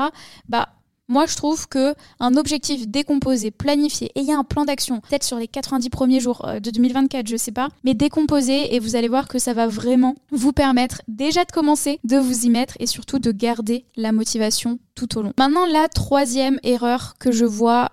bah 0.49 0.69
moi, 1.09 1.27
je 1.27 1.37
trouve 1.37 1.69
que 1.69 1.95
un 2.21 2.37
objectif 2.37 2.89
décomposé, 2.89 3.51
planifié, 3.51 4.11
et 4.15 4.21
il 4.21 4.27
y 4.27 4.33
a 4.33 4.39
un 4.39 4.45
plan 4.45 4.65
d'action, 4.65 5.01
peut-être 5.01 5.25
sur 5.25 5.39
les 5.39 5.49
90 5.49 5.91
premiers 5.91 6.21
jours 6.21 6.47
euh, 6.47 6.61
de 6.61 6.71
2024, 6.71 7.29
je 7.29 7.37
sais 7.37 7.53
pas, 7.53 7.69
mais 7.85 7.95
décomposé 7.95 8.75
et 8.75 8.79
vous 8.79 8.97
allez 8.97 9.09
voir 9.09 9.29
que 9.29 9.39
ça 9.39 9.53
va 9.53 9.67
vraiment 9.67 10.15
vous 10.31 10.53
permettre 10.53 11.03
déjà 11.09 11.45
de 11.45 11.53
commencer, 11.53 12.01
de 12.05 12.17
vous 12.17 12.47
y 12.47 12.51
mettre 12.51 12.75
et 12.81 12.87
surtout 12.87 13.19
de 13.19 13.33
garder 13.33 13.85
la 13.97 14.13
motivation 14.13 14.79
tout 14.95 15.19
au 15.19 15.23
long. 15.23 15.33
Maintenant, 15.39 15.67
la 15.67 15.89
troisième 15.89 16.59
erreur 16.63 17.15
que 17.19 17.33
je 17.33 17.45
vois 17.45 17.91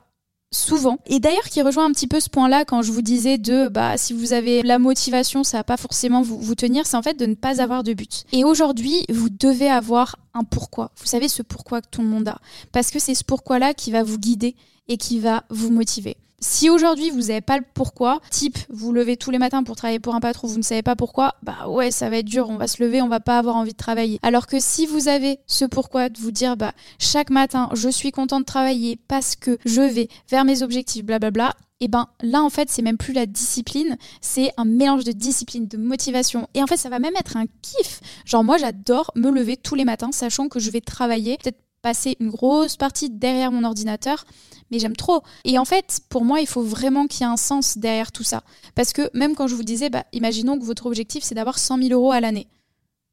souvent. 0.51 0.99
Et 1.05 1.19
d'ailleurs 1.19 1.43
qui 1.43 1.61
rejoint 1.61 1.85
un 1.85 1.91
petit 1.91 2.07
peu 2.07 2.19
ce 2.19 2.29
point-là 2.29 2.65
quand 2.65 2.81
je 2.81 2.91
vous 2.91 3.01
disais 3.01 3.37
de 3.37 3.67
bah 3.67 3.97
si 3.97 4.13
vous 4.13 4.33
avez 4.33 4.61
la 4.61 4.79
motivation, 4.79 5.43
ça 5.43 5.57
va 5.57 5.63
pas 5.63 5.77
forcément 5.77 6.21
vous, 6.21 6.39
vous 6.39 6.55
tenir, 6.55 6.85
c'est 6.85 6.97
en 6.97 7.01
fait 7.01 7.17
de 7.17 7.25
ne 7.25 7.35
pas 7.35 7.61
avoir 7.61 7.83
de 7.83 7.93
but. 7.93 8.25
Et 8.31 8.43
aujourd'hui, 8.43 9.05
vous 9.09 9.29
devez 9.29 9.69
avoir 9.69 10.17
un 10.33 10.43
pourquoi. 10.43 10.91
Vous 10.97 11.05
savez 11.07 11.27
ce 11.27 11.41
pourquoi 11.41 11.81
que 11.81 11.87
tout 11.89 12.01
le 12.01 12.07
monde 12.07 12.27
a. 12.27 12.39
Parce 12.71 12.91
que 12.91 12.99
c'est 12.99 13.15
ce 13.15 13.23
pourquoi-là 13.23 13.73
qui 13.73 13.91
va 13.91 14.03
vous 14.03 14.17
guider 14.17 14.55
et 14.87 14.97
qui 14.97 15.19
va 15.19 15.43
vous 15.49 15.71
motiver. 15.71 16.17
Si 16.43 16.69
aujourd'hui 16.71 17.11
vous 17.11 17.21
n'avez 17.27 17.41
pas 17.41 17.57
le 17.57 17.63
pourquoi, 17.73 18.19
type 18.31 18.57
vous 18.69 18.91
levez 18.91 19.15
tous 19.15 19.29
les 19.29 19.37
matins 19.37 19.63
pour 19.63 19.75
travailler 19.75 19.99
pour 19.99 20.15
un 20.15 20.19
patron, 20.19 20.47
vous 20.47 20.57
ne 20.57 20.63
savez 20.63 20.81
pas 20.81 20.95
pourquoi, 20.95 21.35
bah 21.43 21.67
ouais, 21.67 21.91
ça 21.91 22.09
va 22.09 22.17
être 22.17 22.25
dur, 22.25 22.49
on 22.49 22.57
va 22.57 22.67
se 22.67 22.83
lever, 22.83 23.01
on 23.01 23.07
va 23.07 23.19
pas 23.19 23.37
avoir 23.37 23.55
envie 23.55 23.73
de 23.73 23.77
travailler. 23.77 24.19
Alors 24.23 24.47
que 24.47 24.59
si 24.59 24.87
vous 24.87 25.07
avez 25.07 25.39
ce 25.45 25.65
pourquoi 25.65 26.09
de 26.09 26.19
vous 26.19 26.31
dire 26.31 26.57
bah 26.57 26.73
chaque 26.97 27.29
matin 27.29 27.69
je 27.73 27.89
suis 27.89 28.11
content 28.11 28.39
de 28.39 28.45
travailler 28.45 28.97
parce 29.07 29.35
que 29.35 29.59
je 29.65 29.81
vais 29.81 30.09
vers 30.29 30.43
mes 30.43 30.63
objectifs, 30.63 31.05
blablabla, 31.05 31.53
et 31.79 31.87
ben 31.87 32.07
là 32.21 32.41
en 32.41 32.49
fait 32.49 32.69
c'est 32.69 32.81
même 32.81 32.97
plus 32.97 33.13
la 33.13 33.27
discipline, 33.27 33.97
c'est 34.19 34.51
un 34.57 34.65
mélange 34.65 35.03
de 35.03 35.11
discipline, 35.11 35.67
de 35.67 35.77
motivation 35.77 36.47
et 36.53 36.63
en 36.63 36.67
fait 36.67 36.77
ça 36.77 36.89
va 36.89 36.97
même 36.97 37.15
être 37.19 37.37
un 37.37 37.45
kiff. 37.61 38.01
Genre 38.25 38.43
moi 38.43 38.57
j'adore 38.57 39.11
me 39.15 39.29
lever 39.29 39.57
tous 39.57 39.75
les 39.75 39.85
matins 39.85 40.11
sachant 40.11 40.47
que 40.47 40.59
je 40.59 40.71
vais 40.71 40.81
travailler, 40.81 41.37
peut-être 41.37 41.59
passer 41.81 42.15
une 42.19 42.29
grosse 42.29 42.77
partie 42.77 43.09
derrière 43.09 43.51
mon 43.51 43.63
ordinateur, 43.63 44.25
mais 44.69 44.79
j'aime 44.79 44.95
trop. 44.95 45.23
Et 45.43 45.57
en 45.59 45.65
fait, 45.65 46.01
pour 46.09 46.23
moi, 46.23 46.39
il 46.39 46.47
faut 46.47 46.61
vraiment 46.61 47.07
qu'il 47.07 47.21
y 47.21 47.23
ait 47.23 47.31
un 47.31 47.37
sens 47.37 47.77
derrière 47.77 48.11
tout 48.11 48.23
ça. 48.23 48.43
Parce 48.75 48.93
que 48.93 49.09
même 49.13 49.35
quand 49.35 49.47
je 49.47 49.55
vous 49.55 49.63
disais, 49.63 49.89
bah, 49.89 50.05
imaginons 50.13 50.57
que 50.57 50.65
votre 50.65 50.85
objectif, 50.85 51.23
c'est 51.23 51.35
d'avoir 51.35 51.59
100 51.59 51.77
000 51.77 51.89
euros 51.91 52.11
à 52.11 52.21
l'année. 52.21 52.47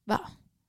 Bah, 0.07 0.23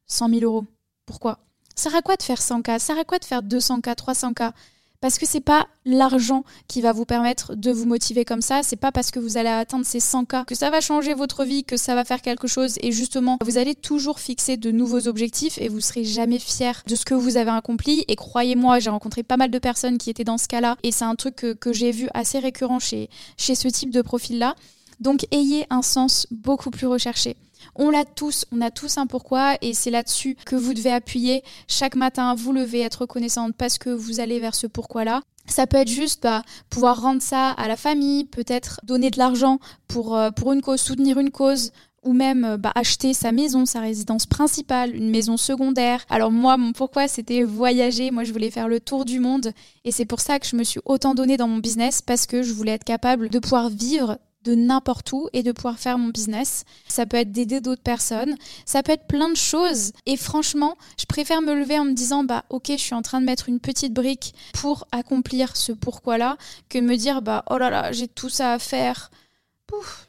100 0.08 0.30
000 0.30 0.42
euros. 0.42 0.66
Pourquoi? 1.06 1.40
Ça 1.76 1.90
sert 1.90 1.96
à 2.00 2.02
quoi 2.02 2.16
de 2.16 2.24
faire 2.24 2.40
100K 2.40 2.74
Ça 2.74 2.80
sert 2.80 2.98
à 2.98 3.06
quoi 3.06 3.20
de 3.20 3.26
faire 3.26 3.42
200K, 3.42 3.96
300K 3.96 4.52
parce 5.02 5.18
que 5.18 5.26
c'est 5.26 5.40
pas 5.40 5.68
l'argent 5.86 6.44
qui 6.68 6.82
va 6.82 6.92
vous 6.92 7.06
permettre 7.06 7.56
de 7.56 7.72
vous 7.72 7.86
motiver 7.86 8.26
comme 8.26 8.42
ça, 8.42 8.62
c'est 8.64 8.76
pas 8.76 8.92
parce 8.92 9.12
que 9.12 9.20
vous 9.20 9.38
allez 9.38 9.50
atteindre 9.50 9.86
ces 9.86 10.00
100 10.00 10.26
k 10.26 10.46
que 10.46 10.56
ça 10.56 10.70
va 10.70 10.82
changer 10.82 11.14
votre 11.14 11.46
vie, 11.46 11.64
que 11.64 11.78
ça 11.78 11.96
va 11.96 12.06
faire 12.06 12.22
quelque 12.22 12.48
chose 12.48 12.76
et 12.82 12.92
justement, 12.92 13.38
vous 13.44 13.58
allez 13.58 13.76
toujours 13.76 14.20
fixer 14.20 14.58
de 14.58 14.72
nouveaux 14.72 15.08
objectifs 15.08 15.58
et 15.60 15.70
vous 15.70 15.82
serez 15.82 16.04
jamais 16.04 16.40
fier 16.40 16.84
de 16.88 16.96
ce 16.96 17.06
que 17.06 17.14
vous 17.14 17.38
avez 17.38 17.52
accompli 17.52 18.04
et 18.08 18.16
croyez-moi, 18.16 18.80
j'ai 18.80 18.90
rencontré 18.90 19.24
pas 19.24 19.38
mal 19.38 19.52
de 19.52 19.60
personnes 19.60 19.98
qui 19.98 20.10
étaient 20.10 20.24
dans 20.24 20.38
ce 20.38 20.48
cas-là 20.48 20.78
et 20.84 20.92
c'est 20.92 21.06
un 21.06 21.16
truc 21.16 21.36
que, 21.36 21.70
j'ai 21.72 21.92
vu 21.92 22.10
assez 22.14 22.40
récurrent 22.40 22.80
chez, 22.80 23.10
chez 23.38 23.56
ce 23.56 23.68
type 23.68 23.92
de 23.92 24.02
profil-là. 24.02 24.56
Donc 25.00 25.26
ayez 25.32 25.66
un 25.70 25.82
sens 25.82 26.28
beaucoup 26.32 26.72
plus 26.72 26.88
recherché. 26.88 27.38
On 27.76 27.90
l'a 27.90 28.06
tous, 28.06 28.46
on 28.52 28.62
a 28.62 28.72
tous 28.72 28.98
un 28.98 29.08
pourquoi 29.08 29.58
et 29.62 29.74
c'est 29.74 29.92
là-dessus 29.92 30.36
que 30.46 30.56
vous 30.56 30.74
devez 30.74 30.92
appuyer. 30.92 31.44
Chaque 31.68 31.96
matin, 31.96 32.36
vous 32.36 32.54
levez, 32.54 32.82
être 32.82 33.02
reconnaissante 33.02 33.56
parce 33.58 33.78
que 33.78 33.90
vous 33.90 34.20
allez 34.20 34.40
vers 34.40 34.56
ce 34.56 34.68
pourquoi-là. 34.68 35.22
Ça 35.48 35.66
peut 35.66 35.78
être 35.78 35.90
juste 35.90 36.24
bah, 36.24 36.44
pouvoir 36.70 37.02
rendre 37.02 37.22
ça 37.22 37.50
à 37.52 37.68
la 37.68 37.76
famille, 37.76 38.26
peut-être 38.26 38.80
donner 38.84 39.10
de 39.10 39.18
l'argent 39.18 39.60
pour, 39.88 40.16
euh, 40.16 40.30
une 40.54 40.62
cause, 40.62 40.80
soutenir 40.80 41.20
une 41.20 41.32
cause, 41.32 41.72
ou 42.04 42.14
même 42.14 42.46
euh, 42.46 42.58
bah, 42.58 42.72
acheter 42.76 43.14
sa 43.14 43.32
maison, 43.32 43.66
sa 43.66 43.82
résidence 43.82 44.26
principale, 44.26 44.96
une 44.96 45.10
maison 45.10 45.38
secondaire. 45.38 46.06
Alors 46.10 46.32
moi, 46.32 46.58
mon 46.58 46.72
pourquoi, 46.72 47.08
c'était 47.08 47.44
voyager. 47.44 48.12
Moi, 48.12 48.24
je 48.24 48.32
voulais 48.32 48.52
faire 48.52 48.68
le 48.68 48.80
tour 48.80 49.06
du 49.06 49.20
monde. 49.20 49.52
Et 49.86 49.92
c'est 49.92 50.06
pour 50.06 50.20
ça 50.20 50.40
que 50.40 50.48
je 50.48 50.56
me 50.56 50.64
suis 50.64 50.80
autant 50.86 51.16
donné 51.16 51.36
dans 51.36 51.48
mon 51.48 51.58
business, 51.58 52.02
parce 52.02 52.26
que 52.26 52.44
je 52.44 52.54
voulais 52.54 52.74
être 52.74 52.84
capable 52.84 53.30
de 53.30 53.40
pouvoir 53.40 53.70
vivre 53.70 54.18
de 54.44 54.56
n'importe 54.56 55.12
où 55.12 55.30
et 55.34 55.44
de 55.44 55.52
pouvoir 55.52 55.78
faire 55.78 55.98
mon 55.98 56.10
business. 56.10 56.64
Ça 56.88 57.06
peut 57.06 57.18
être 57.18 57.32
d'aider 57.32 57.62
d'autres 57.62 57.84
personnes, 57.84 58.36
ça 58.66 58.84
peut 58.84 58.94
être 58.94 59.08
plein 59.08 59.30
de 59.30 59.36
choses. 59.36 59.92
Et 60.06 60.18
franchement, 60.18 60.78
je 61.00 61.06
préfère 61.06 61.42
me 61.42 61.54
lever 61.54 61.78
en 61.78 61.86
me 61.86 61.94
disant 61.94 62.24
bah 62.24 62.46
ok, 62.50 62.68
je 62.70 62.78
suis 62.78 62.96
en 62.96 63.02
train 63.02 63.22
de 63.22 63.26
mettre 63.26 63.50
une 63.50 63.60
petite 63.60 63.94
brique 63.94 64.34
pour 64.54 64.88
accomplir 64.92 65.58
ce 65.58 65.72
pourquoi-là, 65.72 66.38
que 66.70 66.80
de 66.80 66.84
me 66.84 66.96
dire 66.96 67.22
bah 67.22 67.44
oh 67.50 67.58
là 67.58 67.70
là, 67.70 67.92
j'ai 67.92 68.08
tout 68.08 68.30
ça 68.30 68.54
à 68.54 68.60
faire. 68.60 69.12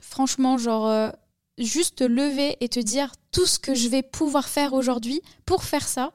Franchement, 0.01 0.57
genre 0.57 0.89
euh, 0.89 1.11
juste 1.59 1.97
te 1.97 2.05
lever 2.05 2.57
et 2.61 2.69
te 2.69 2.81
dire 2.81 3.13
tout 3.33 3.47
ce 3.47 3.59
que 3.59 3.75
je 3.75 3.89
vais 3.89 4.03
pouvoir 4.03 4.49
faire 4.49 4.73
aujourd'hui 4.73 5.21
pour 5.45 5.65
faire 5.65 5.87
ça. 5.87 6.13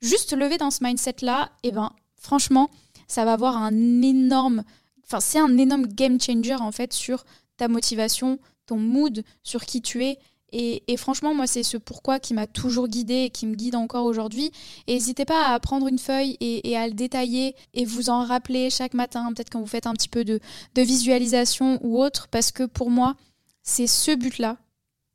Juste 0.00 0.30
te 0.30 0.34
lever 0.34 0.58
dans 0.58 0.70
ce 0.70 0.84
mindset-là, 0.84 1.50
et 1.62 1.72
ben 1.72 1.90
franchement, 2.20 2.70
ça 3.08 3.24
va 3.24 3.32
avoir 3.32 3.56
un 3.56 4.02
énorme 4.02 4.64
enfin 5.06 5.20
c'est 5.20 5.38
un 5.38 5.56
énorme 5.58 5.86
game 5.86 6.20
changer 6.20 6.54
en 6.54 6.72
fait 6.72 6.92
sur 6.92 7.24
ta 7.56 7.68
motivation, 7.68 8.38
ton 8.66 8.76
mood, 8.76 9.22
sur 9.42 9.64
qui 9.64 9.82
tu 9.82 10.04
es. 10.04 10.18
Et, 10.56 10.96
franchement, 10.96 11.34
moi, 11.34 11.48
c'est 11.48 11.64
ce 11.64 11.76
pourquoi 11.76 12.20
qui 12.20 12.32
m'a 12.32 12.46
toujours 12.46 12.86
guidé 12.86 13.24
et 13.24 13.30
qui 13.30 13.44
me 13.44 13.56
guide 13.56 13.74
encore 13.74 14.04
aujourd'hui. 14.04 14.52
N'hésitez 14.86 15.24
pas 15.24 15.48
à 15.48 15.58
prendre 15.58 15.88
une 15.88 15.98
feuille 15.98 16.36
et, 16.40 16.76
à 16.76 16.86
le 16.86 16.94
détailler 16.94 17.56
et 17.74 17.84
vous 17.84 18.08
en 18.08 18.24
rappeler 18.24 18.70
chaque 18.70 18.94
matin, 18.94 19.32
peut-être 19.34 19.50
quand 19.50 19.58
vous 19.58 19.66
faites 19.66 19.88
un 19.88 19.94
petit 19.94 20.08
peu 20.08 20.24
de, 20.24 20.40
visualisation 20.76 21.80
ou 21.82 22.00
autre, 22.00 22.28
parce 22.28 22.52
que 22.52 22.62
pour 22.62 22.88
moi, 22.88 23.16
c'est 23.64 23.88
ce 23.88 24.14
but-là 24.14 24.58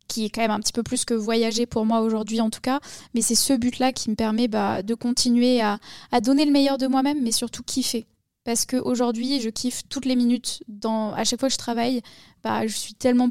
qui 0.10 0.26
est 0.26 0.30
quand 0.30 0.42
même 0.42 0.52
un 0.52 0.60
petit 0.60 0.74
peu 0.74 0.84
plus 0.84 1.06
que 1.06 1.14
voyager 1.14 1.68
pour 1.68 1.86
moi 1.86 2.02
aujourd'hui 2.02 2.42
en 2.42 2.50
tout 2.50 2.62
cas, 2.62 2.80
mais 3.14 3.22
c'est 3.22 3.36
ce 3.36 3.54
but-là 3.54 3.94
qui 3.94 4.10
me 4.10 4.16
permet 4.16 4.48
bah, 4.48 4.82
de 4.82 4.96
continuer 4.96 5.62
à, 5.62 5.80
à 6.12 6.20
donner 6.20 6.46
le 6.46 6.52
meilleur 6.52 6.80
de 6.80 6.88
moi-même, 6.88 7.22
mais 7.22 7.32
surtout 7.32 7.62
kiffer 7.62 8.08
parce 8.44 8.66
qu'aujourd'hui, 8.66 9.42
je 9.42 9.50
kiffe 9.50 9.84
toutes 9.90 10.06
les 10.06 10.16
minutes. 10.16 10.64
Dans, 10.68 11.14
à 11.14 11.24
chaque 11.24 11.40
fois 11.40 11.50
que 11.50 11.54
je 11.54 11.60
travaille, 11.60 12.02
bah, 12.44 12.66
je 12.66 12.76
suis 12.76 12.94
tellement 12.94 13.30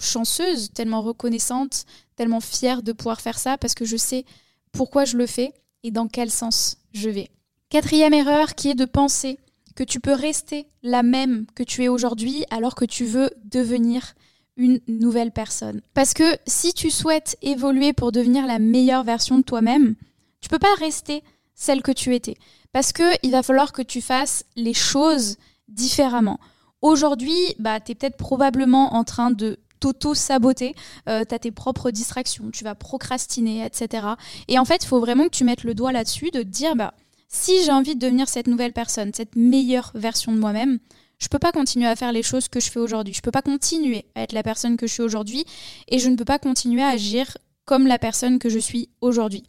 chanceuse, 0.00 0.72
tellement 0.72 1.02
reconnaissante, 1.02 1.84
tellement 2.16 2.40
fière 2.40 2.82
de 2.82 2.92
pouvoir 2.92 3.20
faire 3.20 3.38
ça 3.38 3.58
parce 3.58 3.74
que 3.74 3.84
je 3.84 3.96
sais 3.96 4.24
pourquoi 4.72 5.04
je 5.04 5.16
le 5.16 5.26
fais 5.26 5.52
et 5.82 5.90
dans 5.90 6.08
quel 6.08 6.30
sens 6.30 6.76
je 6.92 7.10
vais. 7.10 7.30
Quatrième 7.68 8.14
erreur 8.14 8.54
qui 8.54 8.70
est 8.70 8.74
de 8.74 8.84
penser 8.84 9.38
que 9.76 9.84
tu 9.84 10.00
peux 10.00 10.12
rester 10.12 10.66
la 10.82 11.02
même 11.02 11.46
que 11.54 11.62
tu 11.62 11.84
es 11.84 11.88
aujourd'hui 11.88 12.44
alors 12.50 12.74
que 12.74 12.84
tu 12.84 13.04
veux 13.04 13.30
devenir 13.44 14.14
une 14.56 14.80
nouvelle 14.88 15.30
personne. 15.30 15.80
Parce 15.94 16.12
que 16.12 16.36
si 16.46 16.74
tu 16.74 16.90
souhaites 16.90 17.38
évoluer 17.40 17.92
pour 17.92 18.12
devenir 18.12 18.46
la 18.46 18.58
meilleure 18.58 19.04
version 19.04 19.38
de 19.38 19.42
toi-même, 19.42 19.94
tu 20.40 20.48
peux 20.48 20.58
pas 20.58 20.74
rester 20.78 21.22
celle 21.60 21.82
que 21.82 21.92
tu 21.92 22.14
étais. 22.14 22.36
Parce 22.72 22.92
qu'il 22.92 23.30
va 23.30 23.42
falloir 23.42 23.72
que 23.72 23.82
tu 23.82 24.00
fasses 24.00 24.44
les 24.56 24.74
choses 24.74 25.36
différemment. 25.68 26.40
aujourd'hui, 26.82 27.36
bah, 27.58 27.78
tu 27.78 27.92
es 27.92 27.94
peut-être 27.94 28.16
probablement 28.16 28.94
en 28.94 29.04
train 29.04 29.30
de 29.30 29.58
t'auto-saboter, 29.80 30.74
euh, 31.08 31.24
tu 31.28 31.34
as 31.34 31.38
tes 31.38 31.50
propres 31.50 31.90
distractions, 31.90 32.50
tu 32.50 32.64
vas 32.64 32.74
procrastiner, 32.74 33.64
etc. 33.64 34.06
Et 34.48 34.58
en 34.58 34.64
fait, 34.64 34.82
il 34.82 34.86
faut 34.86 34.98
vraiment 34.98 35.24
que 35.24 35.36
tu 35.36 35.44
mettes 35.44 35.62
le 35.62 35.74
doigt 35.74 35.92
là-dessus, 35.92 36.30
de 36.30 36.42
te 36.42 36.48
dire, 36.48 36.74
bah, 36.76 36.94
si 37.28 37.62
j'ai 37.62 37.70
envie 37.70 37.94
de 37.94 38.00
devenir 38.00 38.28
cette 38.28 38.46
nouvelle 38.46 38.72
personne, 38.72 39.12
cette 39.14 39.36
meilleure 39.36 39.92
version 39.94 40.32
de 40.32 40.38
moi-même, 40.38 40.78
je 41.18 41.28
peux 41.28 41.38
pas 41.38 41.52
continuer 41.52 41.86
à 41.86 41.94
faire 41.94 42.12
les 42.12 42.22
choses 42.22 42.48
que 42.48 42.60
je 42.60 42.70
fais 42.70 42.80
aujourd'hui. 42.80 43.12
Je 43.12 43.20
peux 43.20 43.30
pas 43.30 43.42
continuer 43.42 44.06
à 44.14 44.22
être 44.22 44.32
la 44.32 44.42
personne 44.42 44.78
que 44.78 44.86
je 44.86 44.94
suis 44.94 45.02
aujourd'hui 45.02 45.44
et 45.88 45.98
je 45.98 46.08
ne 46.08 46.16
peux 46.16 46.24
pas 46.24 46.38
continuer 46.38 46.82
à 46.82 46.88
agir 46.88 47.36
comme 47.66 47.86
la 47.86 47.98
personne 47.98 48.38
que 48.38 48.48
je 48.48 48.58
suis 48.58 48.88
aujourd'hui. 49.02 49.44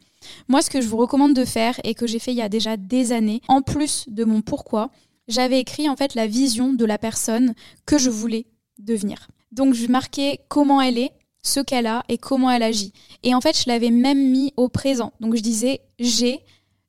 Moi, 0.48 0.62
ce 0.62 0.70
que 0.70 0.82
je 0.82 0.88
vous 0.88 0.98
recommande 0.98 1.34
de 1.34 1.46
faire 1.46 1.80
et 1.84 1.96
que 1.96 2.08
j'ai 2.08 2.20
fait 2.20 2.32
il 2.32 2.38
y 2.38 2.42
a 2.42 2.50
déjà 2.50 2.78
des 2.78 3.12
années, 3.12 3.42
en 3.48 3.62
plus 3.62 4.06
de 4.08 4.24
mon 4.24 4.42
pourquoi, 4.42 4.92
j'avais 5.28 5.60
écrit 5.60 5.90
en 5.90 5.96
fait 5.96 6.16
la 6.16 6.28
vision 6.28 6.74
de 6.74 6.86
la 6.86 6.98
personne 6.98 7.54
que 7.86 7.98
je 7.98 8.10
voulais 8.10 8.46
devenir. 8.80 9.28
Donc 9.52 9.74
je 9.74 9.88
marquais 9.88 10.40
comment 10.48 10.82
elle 10.82 10.98
est, 10.98 11.12
ce 11.44 11.60
qu'elle 11.60 11.88
a 11.88 12.04
et 12.08 12.18
comment 12.18 12.52
elle 12.52 12.64
agit. 12.64 12.94
Et 13.24 13.34
en 13.34 13.42
fait, 13.42 13.58
je 13.58 13.64
l'avais 13.68 13.90
même 13.90 14.30
mis 14.32 14.54
au 14.58 14.70
présent. 14.70 15.14
Donc 15.20 15.36
je 15.36 15.42
disais 15.42 15.82
j'ai, 16.00 16.42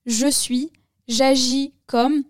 je 0.07 0.29
suis, 0.29 0.71
j'agis 1.09 1.73
comme. 1.87 2.25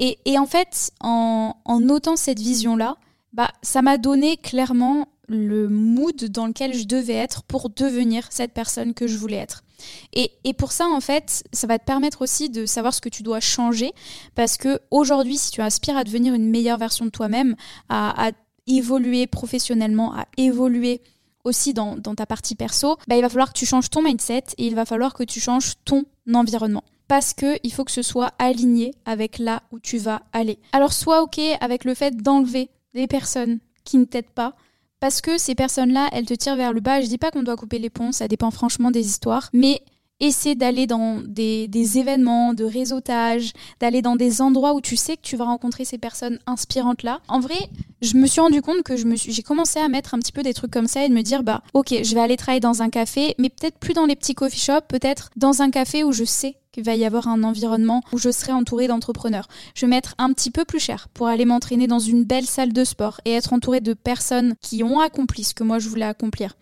Et, 0.00 0.38
en 0.38 0.46
fait, 0.46 0.92
en, 1.00 1.56
en 1.64 1.80
notant 1.80 2.14
cette 2.14 2.38
vision-là, 2.38 2.98
bah, 3.32 3.50
ça 3.62 3.82
m'a 3.82 3.98
donné 3.98 4.36
clairement 4.36 5.08
le 5.26 5.68
mood 5.68 6.24
dans 6.26 6.46
lequel 6.46 6.72
je 6.72 6.84
devais 6.84 7.14
être 7.14 7.42
pour 7.42 7.68
devenir 7.68 8.28
cette 8.30 8.52
personne 8.52 8.94
que 8.94 9.08
je 9.08 9.18
voulais 9.18 9.36
être. 9.36 9.64
Et, 10.12 10.30
pour 10.54 10.72
ça, 10.72 10.86
en 10.86 11.00
fait, 11.00 11.44
ça 11.52 11.66
va 11.66 11.78
te 11.78 11.84
permettre 11.84 12.22
aussi 12.22 12.50
de 12.50 12.66
savoir 12.66 12.94
ce 12.94 13.00
que 13.00 13.08
tu 13.08 13.22
dois 13.22 13.40
changer, 13.40 13.92
parce 14.34 14.56
que 14.56 14.80
aujourd'hui, 14.90 15.36
si 15.36 15.50
tu 15.50 15.60
aspires 15.60 15.96
à 15.96 16.04
devenir 16.04 16.34
une 16.34 16.50
meilleure 16.50 16.78
version 16.78 17.04
de 17.04 17.10
toi-même, 17.10 17.54
à, 17.88 18.30
évoluer 18.66 19.26
professionnellement, 19.26 20.12
à 20.14 20.26
évoluer 20.36 21.00
aussi 21.44 21.72
dans, 21.72 21.96
ta 22.00 22.26
partie 22.26 22.54
perso, 22.54 22.98
bah, 23.08 23.16
il 23.16 23.22
va 23.22 23.30
falloir 23.30 23.52
que 23.52 23.58
tu 23.58 23.64
changes 23.64 23.88
ton 23.88 24.02
mindset 24.02 24.44
et 24.58 24.66
il 24.66 24.74
va 24.74 24.84
falloir 24.84 25.14
que 25.14 25.22
tu 25.22 25.40
changes 25.40 25.74
ton 25.84 26.04
environnement 26.34 26.84
parce 27.08 27.32
que 27.32 27.58
il 27.62 27.72
faut 27.72 27.84
que 27.84 27.90
ce 27.90 28.02
soit 28.02 28.32
aligné 28.38 28.92
avec 29.06 29.38
là 29.38 29.62
où 29.72 29.80
tu 29.80 29.96
vas 29.96 30.22
aller. 30.32 30.58
Alors 30.72 30.92
sois 30.92 31.22
ok 31.22 31.40
avec 31.60 31.84
le 31.84 31.94
fait 31.94 32.14
d'enlever 32.16 32.68
les 32.94 33.06
personnes 33.06 33.58
qui 33.84 33.96
ne 33.96 34.04
t'aident 34.04 34.30
pas, 34.30 34.54
parce 35.00 35.20
que 35.20 35.38
ces 35.38 35.54
personnes-là, 35.54 36.08
elles 36.12 36.26
te 36.26 36.34
tirent 36.34 36.56
vers 36.56 36.72
le 36.72 36.80
bas. 36.80 37.00
Je 37.00 37.06
dis 37.06 37.18
pas 37.18 37.30
qu'on 37.30 37.42
doit 37.42 37.56
couper 37.56 37.78
les 37.78 37.90
ponts, 37.90 38.12
ça 38.12 38.28
dépend 38.28 38.50
franchement 38.50 38.90
des 38.90 39.06
histoires, 39.06 39.50
mais 39.52 39.82
essaie 40.20 40.54
d'aller 40.54 40.86
dans 40.86 41.22
des, 41.24 41.68
événements 41.98 42.54
de 42.54 42.64
réseautage, 42.64 43.52
d'aller 43.80 44.02
dans 44.02 44.16
des 44.16 44.42
endroits 44.42 44.74
où 44.74 44.80
tu 44.80 44.96
sais 44.96 45.16
que 45.16 45.22
tu 45.22 45.36
vas 45.36 45.44
rencontrer 45.44 45.84
ces 45.84 45.98
personnes 45.98 46.38
inspirantes 46.46 47.02
là. 47.02 47.20
En 47.28 47.40
vrai, 47.40 47.58
je 48.02 48.16
me 48.16 48.26
suis 48.26 48.40
rendu 48.40 48.62
compte 48.62 48.82
que 48.82 48.94
j'ai 48.96 49.42
commencé 49.42 49.78
à 49.78 49.88
mettre 49.88 50.14
un 50.14 50.18
petit 50.18 50.32
peu 50.32 50.42
des 50.42 50.54
trucs 50.54 50.70
comme 50.70 50.86
ça 50.86 51.04
et 51.04 51.08
de 51.08 51.14
me 51.14 51.22
dire 51.22 51.42
bah 51.42 51.62
ok, 51.74 51.94
je 52.02 52.14
vais 52.14 52.20
aller 52.20 52.36
travailler 52.36 52.60
dans 52.60 52.82
un 52.82 52.90
café, 52.90 53.34
mais 53.38 53.48
peut-être 53.48 53.78
plus 53.78 53.94
dans 53.94 54.06
les 54.06 54.16
petits 54.16 54.34
coffee 54.34 54.60
shops, 54.60 54.86
peut-être 54.88 55.30
dans 55.36 55.62
un 55.62 55.70
café 55.70 56.04
où 56.04 56.12
je 56.12 56.24
sais 56.24 56.56
qu'il 56.72 56.84
va 56.84 56.94
y 56.94 57.04
avoir 57.04 57.28
un 57.28 57.42
environnement 57.44 58.02
où 58.12 58.18
je 58.18 58.30
serai 58.30 58.52
entourée 58.52 58.88
d'entrepreneurs. 58.88 59.48
Je 59.74 59.86
vais 59.86 59.90
mettre 59.90 60.14
un 60.18 60.32
petit 60.32 60.50
peu 60.50 60.64
plus 60.64 60.80
cher 60.80 61.08
pour 61.14 61.28
aller 61.28 61.44
m'entraîner 61.44 61.86
dans 61.86 61.98
une 61.98 62.24
belle 62.24 62.46
salle 62.46 62.72
de 62.72 62.84
sport 62.84 63.20
et 63.24 63.32
être 63.32 63.52
entourée 63.52 63.80
de 63.80 63.94
personnes 63.94 64.54
qui 64.60 64.82
ont 64.82 65.00
accompli 65.00 65.44
ce 65.44 65.54
que 65.54 65.64
moi 65.64 65.78
je 65.78 65.88
voulais 65.88 66.04
accomplir. 66.04 66.54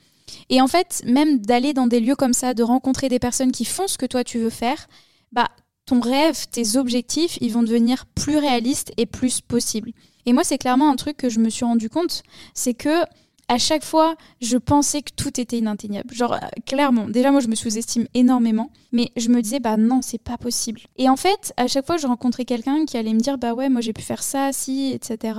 Et 0.50 0.61
en 0.61 0.66
fait, 0.66 1.02
même 1.06 1.38
d'aller 1.38 1.73
dans 1.73 1.87
des 1.87 2.00
lieux 2.00 2.16
comme 2.16 2.33
ça, 2.33 2.54
de 2.54 2.62
rencontrer 2.62 3.09
des 3.09 3.18
personnes 3.18 3.52
qui 3.52 3.64
font 3.64 3.87
ce 3.87 3.99
que 3.99 4.06
toi 4.06 4.25
tu 4.25 4.38
veux 4.38 4.50
faire, 4.50 4.88
bah 5.33 5.49
ton 5.87 6.00
rêve, 6.00 6.47
tes 6.50 6.76
objectifs, 6.76 7.38
ils 7.40 7.52
vont 7.52 7.62
devenir 7.62 8.06
plus 8.06 8.38
réalistes 8.38 8.92
et 8.97 9.06
plus 9.06 9.40
possibles. 9.40 9.92
Et 10.26 10.33
moi, 10.33 10.42
c'est 10.42 10.59
clairement 10.59 10.90
un 10.90 10.97
truc 10.97 11.16
que 11.16 11.28
je 11.28 11.38
me 11.38 11.49
suis 11.49 11.64
rendu 11.64 11.88
compte, 11.88 12.25
c'est 12.54 12.75
que 12.75 13.04
à 13.49 13.59
chaque 13.59 13.85
fois, 13.85 14.16
je 14.40 14.56
pensais 14.56 15.02
que 15.02 15.12
tout 15.14 15.40
était 15.40 15.59
inatteignable. 15.59 16.12
Genre, 16.12 16.33
euh, 16.33 16.38
clairement, 16.66 17.09
déjà, 17.09 17.30
moi, 17.30 17.40
je 17.40 17.47
me 17.47 17.54
sous-estime 17.54 18.06
énormément, 18.12 18.71
mais 18.90 19.12
je 19.16 19.28
me 19.28 19.40
disais, 19.40 19.61
bah 19.61 19.76
non, 19.76 20.02
c'est 20.02 20.21
pas 20.21 20.37
possible. 20.37 20.80
Et 20.97 21.09
en 21.09 21.14
fait, 21.16 21.52
à 21.56 21.68
chaque 21.68 21.87
fois, 21.87 21.97
je 21.97 22.09
rencontrais 22.09 22.45
quelqu'un 22.45 22.85
qui 22.87 22.97
allait 22.97 23.14
me 23.14 23.21
dire, 23.21 23.38
bah 23.38 23.54
ouais, 23.54 23.68
moi, 23.68 23.80
j'ai 23.80 23.92
pu 23.92 24.02
faire 24.02 24.25
ça, 24.25 24.50
si, 24.52 24.90
etc. 24.92 25.38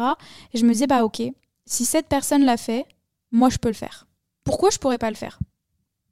Et 0.54 0.58
je 0.58 0.66
me 0.66 0.72
disais, 0.72 0.88
bah 0.88 1.04
ok, 1.04 1.22
si 1.66 1.84
cette 1.84 2.08
personne 2.08 2.46
l'a 2.46 2.56
fait, 2.56 2.86
moi, 3.32 3.50
je 3.50 3.58
peux 3.58 3.68
le 3.68 3.74
faire. 3.74 4.07
Pourquoi 4.48 4.70
je 4.70 4.78
pourrais 4.78 4.98
pas 4.98 5.10
le 5.10 5.18
faire? 5.18 5.40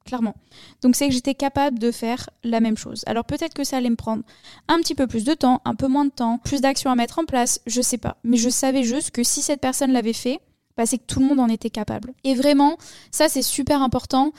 Clairement. 0.04 0.34
Donc 0.82 0.94
c'est 0.94 1.08
que 1.08 1.14
j'étais 1.14 1.34
capable 1.34 1.78
de 1.78 1.90
faire 1.90 2.28
la 2.44 2.60
même 2.60 2.76
chose. 2.76 3.02
Alors 3.06 3.24
peut-être 3.24 3.54
que 3.54 3.64
ça 3.64 3.78
allait 3.78 3.88
me 3.88 3.96
prendre 3.96 4.24
un 4.68 4.76
petit 4.76 4.94
peu 4.94 5.06
plus 5.06 5.24
de 5.24 5.32
temps, 5.32 5.62
un 5.64 5.74
peu 5.74 5.88
moins 5.88 6.04
de 6.04 6.10
temps, 6.10 6.38
plus 6.44 6.60
d'actions 6.60 6.90
à 6.90 6.94
mettre 6.94 7.18
en 7.18 7.24
place, 7.24 7.60
je 7.66 7.80
sais 7.80 7.96
pas. 7.96 8.18
Mais 8.24 8.36
je 8.36 8.50
savais 8.50 8.84
juste 8.84 9.10
que 9.10 9.24
si 9.24 9.40
cette 9.40 9.62
personne 9.62 9.90
l'avait 9.90 10.12
fait, 10.12 10.40
bah, 10.76 10.84
c'est 10.84 10.98
que 10.98 11.06
tout 11.06 11.18
le 11.18 11.26
monde 11.26 11.40
en 11.40 11.48
était 11.48 11.70
capable. 11.70 12.12
Et 12.24 12.34
vraiment, 12.34 12.76
ça 13.10 13.30
c'est 13.30 13.40
super 13.40 13.80
important. 13.80 14.32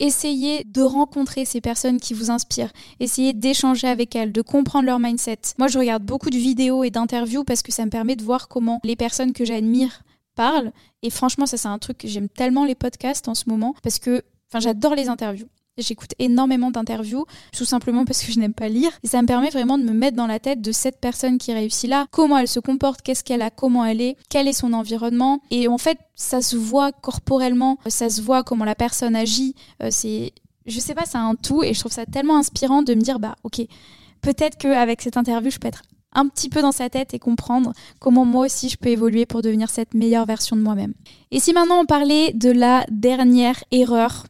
Essayez 0.00 0.64
de 0.64 0.80
rencontrer 0.80 1.44
ces 1.44 1.60
personnes 1.60 2.00
qui 2.00 2.14
vous 2.14 2.30
inspirent, 2.30 2.72
essayez 3.00 3.34
d'échanger 3.34 3.86
avec 3.86 4.16
elles, 4.16 4.32
de 4.32 4.42
comprendre 4.42 4.86
leur 4.86 4.98
mindset. 4.98 5.38
Moi, 5.58 5.68
je 5.68 5.78
regarde 5.78 6.02
beaucoup 6.02 6.30
de 6.30 6.38
vidéos 6.38 6.84
et 6.84 6.90
d'interviews 6.90 7.44
parce 7.44 7.62
que 7.62 7.70
ça 7.70 7.84
me 7.84 7.90
permet 7.90 8.16
de 8.16 8.24
voir 8.24 8.48
comment 8.48 8.80
les 8.82 8.96
personnes 8.96 9.34
que 9.34 9.44
j'admire 9.44 10.02
parlent. 10.34 10.72
Et 11.02 11.10
franchement, 11.10 11.46
ça 11.46 11.56
c'est 11.56 11.68
un 11.68 11.78
truc 11.78 12.02
j'aime 12.04 12.28
tellement 12.28 12.64
les 12.64 12.74
podcasts 12.74 13.28
en 13.28 13.34
ce 13.34 13.48
moment 13.48 13.74
parce 13.82 13.98
que 13.98 14.22
enfin, 14.48 14.60
j'adore 14.60 14.94
les 14.94 15.08
interviews. 15.08 15.48
J'écoute 15.78 16.10
énormément 16.18 16.70
d'interviews, 16.70 17.24
tout 17.56 17.64
simplement 17.64 18.04
parce 18.04 18.22
que 18.22 18.30
je 18.30 18.38
n'aime 18.38 18.52
pas 18.52 18.68
lire. 18.68 18.92
Et 19.02 19.06
ça 19.06 19.22
me 19.22 19.26
permet 19.26 19.48
vraiment 19.48 19.78
de 19.78 19.84
me 19.84 19.92
mettre 19.92 20.18
dans 20.18 20.26
la 20.26 20.38
tête 20.38 20.60
de 20.60 20.70
cette 20.70 21.00
personne 21.00 21.38
qui 21.38 21.54
réussit 21.54 21.88
là, 21.88 22.06
comment 22.10 22.36
elle 22.36 22.48
se 22.48 22.60
comporte, 22.60 23.00
qu'est-ce 23.00 23.24
qu'elle 23.24 23.40
a, 23.40 23.48
comment 23.48 23.86
elle 23.86 24.02
est, 24.02 24.16
quel 24.28 24.48
est 24.48 24.52
son 24.52 24.74
environnement. 24.74 25.40
Et 25.50 25.68
en 25.68 25.78
fait, 25.78 25.96
ça 26.14 26.42
se 26.42 26.56
voit 26.56 26.92
corporellement, 26.92 27.78
ça 27.86 28.10
se 28.10 28.20
voit 28.20 28.42
comment 28.42 28.66
la 28.66 28.74
personne 28.74 29.16
agit. 29.16 29.54
Euh, 29.82 29.88
c'est, 29.90 30.32
je 30.66 30.78
sais 30.78 30.94
pas, 30.94 31.06
c'est 31.06 31.16
un 31.16 31.36
tout. 31.36 31.62
Et 31.62 31.72
je 31.72 31.80
trouve 31.80 31.92
ça 31.92 32.04
tellement 32.04 32.36
inspirant 32.36 32.82
de 32.82 32.94
me 32.94 33.00
dire, 33.00 33.18
bah, 33.18 33.36
ok, 33.42 33.62
peut-être 34.20 34.58
qu'avec 34.58 35.00
cette 35.00 35.16
interview, 35.16 35.50
je 35.50 35.58
peux 35.58 35.68
être 35.68 35.82
un 36.12 36.28
petit 36.28 36.48
peu 36.48 36.62
dans 36.62 36.72
sa 36.72 36.90
tête 36.90 37.14
et 37.14 37.18
comprendre 37.18 37.72
comment 38.00 38.24
moi 38.24 38.46
aussi 38.46 38.68
je 38.68 38.76
peux 38.76 38.90
évoluer 38.90 39.26
pour 39.26 39.42
devenir 39.42 39.70
cette 39.70 39.94
meilleure 39.94 40.26
version 40.26 40.56
de 40.56 40.62
moi-même. 40.62 40.94
Et 41.30 41.40
si 41.40 41.52
maintenant 41.52 41.80
on 41.80 41.86
parlait 41.86 42.32
de 42.32 42.50
la 42.50 42.84
dernière 42.90 43.62
erreur 43.70 44.24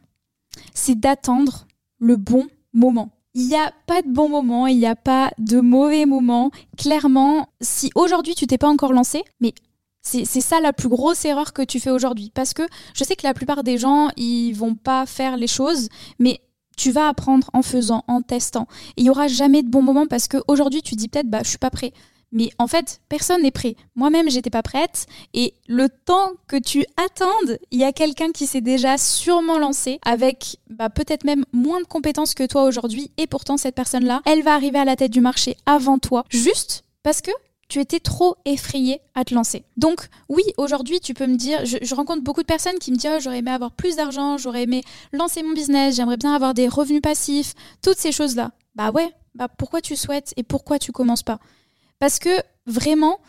c'est 0.73 0.99
d'attendre 0.99 1.67
le 1.99 2.15
bon 2.15 2.47
moment. 2.73 3.11
Il 3.35 3.47
n'y 3.47 3.55
a 3.55 3.71
pas 3.87 4.01
de 4.01 4.09
bon 4.09 4.29
moment, 4.29 4.67
il 4.67 4.77
n'y 4.77 4.85
a 4.85 4.95
pas 4.95 5.31
de 5.39 5.59
mauvais 5.59 6.05
moment. 6.05 6.51
Clairement, 6.77 7.47
si 7.61 7.91
aujourd'hui 7.95 8.35
tu 8.35 8.45
t'es 8.45 8.59
pas 8.59 8.69
encore 8.69 8.93
lancé, 8.93 9.23
mais 9.39 9.53
c'est 10.01 10.25
ça 10.25 10.59
la 10.59 10.73
plus 10.73 10.89
grosse 10.89 11.23
erreur 11.25 11.53
que 11.53 11.61
tu 11.61 11.79
fais 11.79 11.89
aujourd'hui. 11.89 12.31
Parce 12.33 12.53
que 12.53 12.63
je 12.93 13.03
sais 13.03 13.15
que 13.15 13.25
la 13.25 13.33
plupart 13.33 13.63
des 13.63 13.77
gens, 13.77 14.09
ils 14.17 14.51
vont 14.51 14.75
pas 14.75 15.05
faire 15.05 15.37
les 15.37 15.47
choses, 15.47 15.87
mais 16.19 16.41
tu 16.77 16.91
vas 16.91 17.07
apprendre 17.07 17.49
en 17.53 17.61
faisant, 17.61 18.03
en 18.07 18.21
testant. 18.21 18.67
Il 18.97 19.05
y 19.05 19.09
aura 19.09 19.27
jamais 19.27 19.63
de 19.63 19.69
bon 19.69 19.81
moment 19.81 20.07
parce 20.07 20.27
qu'aujourd'hui 20.27 20.81
tu 20.81 20.95
dis 20.95 21.07
peut-être 21.07 21.29
bah 21.29 21.39
je 21.43 21.49
suis 21.49 21.57
pas 21.57 21.69
prêt. 21.69 21.93
Mais 22.33 22.49
en 22.57 22.65
fait, 22.65 22.99
personne 23.09 23.43
n'est 23.43 23.51
prêt. 23.51 23.75
Moi-même, 23.95 24.29
j'étais 24.29 24.49
pas 24.49 24.63
prête. 24.63 25.05
Et 25.35 25.53
le 25.67 25.87
temps 25.87 26.31
que 26.47 26.57
tu 26.57 26.83
attendes, 26.97 27.59
il 27.69 27.79
y 27.79 27.83
a 27.83 27.93
quelqu'un 27.93 28.31
qui 28.31 28.47
s'est 28.47 28.59
déjà 28.59 28.97
sûrement 28.97 29.59
lancé 29.59 29.99
avec 30.03 30.57
bah, 30.67 30.89
peut-être 30.89 31.25
même 31.25 31.45
moins 31.53 31.79
de 31.79 31.85
compétences 31.85 32.33
que 32.33 32.45
toi 32.45 32.63
aujourd'hui. 32.63 33.11
Et 33.17 33.27
pourtant, 33.27 33.55
cette 33.55 33.75
personne-là, 33.75 34.23
elle 34.25 34.41
va 34.41 34.55
arriver 34.55 34.79
à 34.79 34.85
la 34.85 34.95
tête 34.95 35.11
du 35.11 35.21
marché 35.21 35.55
avant 35.67 35.99
toi, 35.99 36.25
juste 36.29 36.83
parce 37.03 37.21
que 37.21 37.31
tu 37.69 37.79
étais 37.79 37.99
trop 37.99 38.35
effrayé 38.45 39.01
à 39.15 39.23
te 39.23 39.33
lancer. 39.33 39.65
Donc 39.77 40.07
oui, 40.29 40.43
aujourd'hui, 40.57 40.99
tu 40.99 41.13
peux 41.13 41.27
me 41.27 41.35
dire, 41.35 41.65
je, 41.65 41.95
rencontre 41.95 42.23
beaucoup 42.23 42.41
de 42.41 42.47
personnes 42.47 42.77
qui 42.79 42.91
me 42.91 42.97
disent, 42.97 43.11
oh, 43.15 43.19
j'aurais 43.19 43.39
aimé 43.39 43.51
avoir 43.51 43.71
plus 43.71 43.95
d'argent, 43.95 44.37
j'aurais 44.37 44.63
aimé 44.63 44.83
lancer 45.11 45.43
mon 45.43 45.53
business, 45.53 45.95
j'aimerais 45.95 46.17
bien 46.17 46.33
avoir 46.33 46.53
des 46.53 46.67
revenus 46.67 47.01
passifs, 47.01 47.53
toutes 47.81 47.97
ces 47.97 48.11
choses-là. 48.11 48.51
Bah 48.75 48.91
ouais, 48.91 49.11
bah 49.35 49.47
pourquoi 49.47 49.81
tu 49.81 49.95
souhaites 49.95 50.33
et 50.37 50.43
pourquoi 50.43 50.79
tu 50.79 50.91
commences 50.91 51.23
pas? 51.23 51.39
Parce 51.99 52.19
que 52.19 52.29
vraiment, 52.65 53.19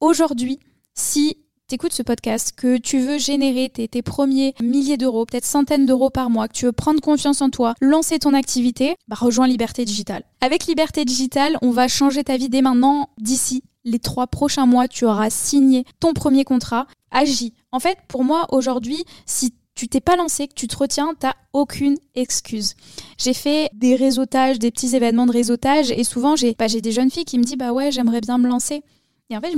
aujourd'hui, 0.00 0.60
si 0.94 1.41
tu 1.72 1.76
écoutes 1.76 1.94
ce 1.94 2.02
podcast, 2.02 2.52
que 2.54 2.76
tu 2.76 2.98
veux 2.98 3.16
générer 3.16 3.70
tes, 3.70 4.02
premiers 4.02 4.54
milliers 4.62 4.98
d'euros, 4.98 5.24
peut-être 5.24 5.46
centaines 5.46 5.86
d'euros 5.86 6.10
par 6.10 6.28
mois, 6.28 6.46
que 6.46 6.52
tu 6.52 6.66
veux 6.66 6.72
prendre 6.72 7.00
confiance 7.00 7.40
en 7.40 7.48
toi, 7.48 7.72
lancer 7.80 8.18
ton 8.18 8.34
activité, 8.34 8.94
bah 9.08 9.16
rejoins 9.18 9.46
Liberté 9.46 9.86
Digitale. 9.86 10.22
Avec 10.42 10.66
Liberté 10.66 11.06
Digitale, 11.06 11.56
on 11.62 11.70
va 11.70 11.88
changer 11.88 12.24
ta 12.24 12.36
vie 12.36 12.50
dès 12.50 12.60
maintenant. 12.60 13.08
D'ici 13.16 13.62
les 13.84 13.98
trois 13.98 14.26
prochains 14.26 14.66
mois, 14.66 14.86
tu 14.86 15.06
auras 15.06 15.30
signé 15.30 15.86
ton 15.98 16.12
premier 16.12 16.44
contrat. 16.44 16.88
Agis. 17.10 17.54
En 17.70 17.80
fait, 17.80 17.96
pour 18.06 18.22
moi, 18.22 18.48
aujourd'hui, 18.50 19.02
si 19.24 19.54
tu 19.74 19.88
t'es 19.88 20.02
pas 20.02 20.16
lancé, 20.16 20.48
que 20.48 20.54
tu 20.54 20.68
te 20.68 20.76
retiens, 20.76 21.14
t'as 21.18 21.32
aucune 21.54 21.96
excuse. 22.14 22.74
J'ai 23.16 23.32
fait 23.32 23.70
des 23.72 23.96
réseautages, 23.96 24.58
des 24.58 24.70
petits 24.70 24.94
événements 24.94 25.24
de 25.24 25.32
réseautage, 25.32 25.90
et 25.90 26.04
souvent 26.04 26.36
j'ai 26.36 26.54
bah, 26.58 26.66
des 26.68 26.92
jeunes 26.92 27.10
filles 27.10 27.24
qui 27.24 27.38
me 27.38 27.44
disent 27.44 27.56
bah 27.56 27.72
ouais 27.72 27.90
j'aimerais 27.90 28.20
bien 28.20 28.36
me 28.36 28.46
lancer. 28.46 28.82
Et 29.30 29.36
en 29.38 29.40
fait, 29.40 29.54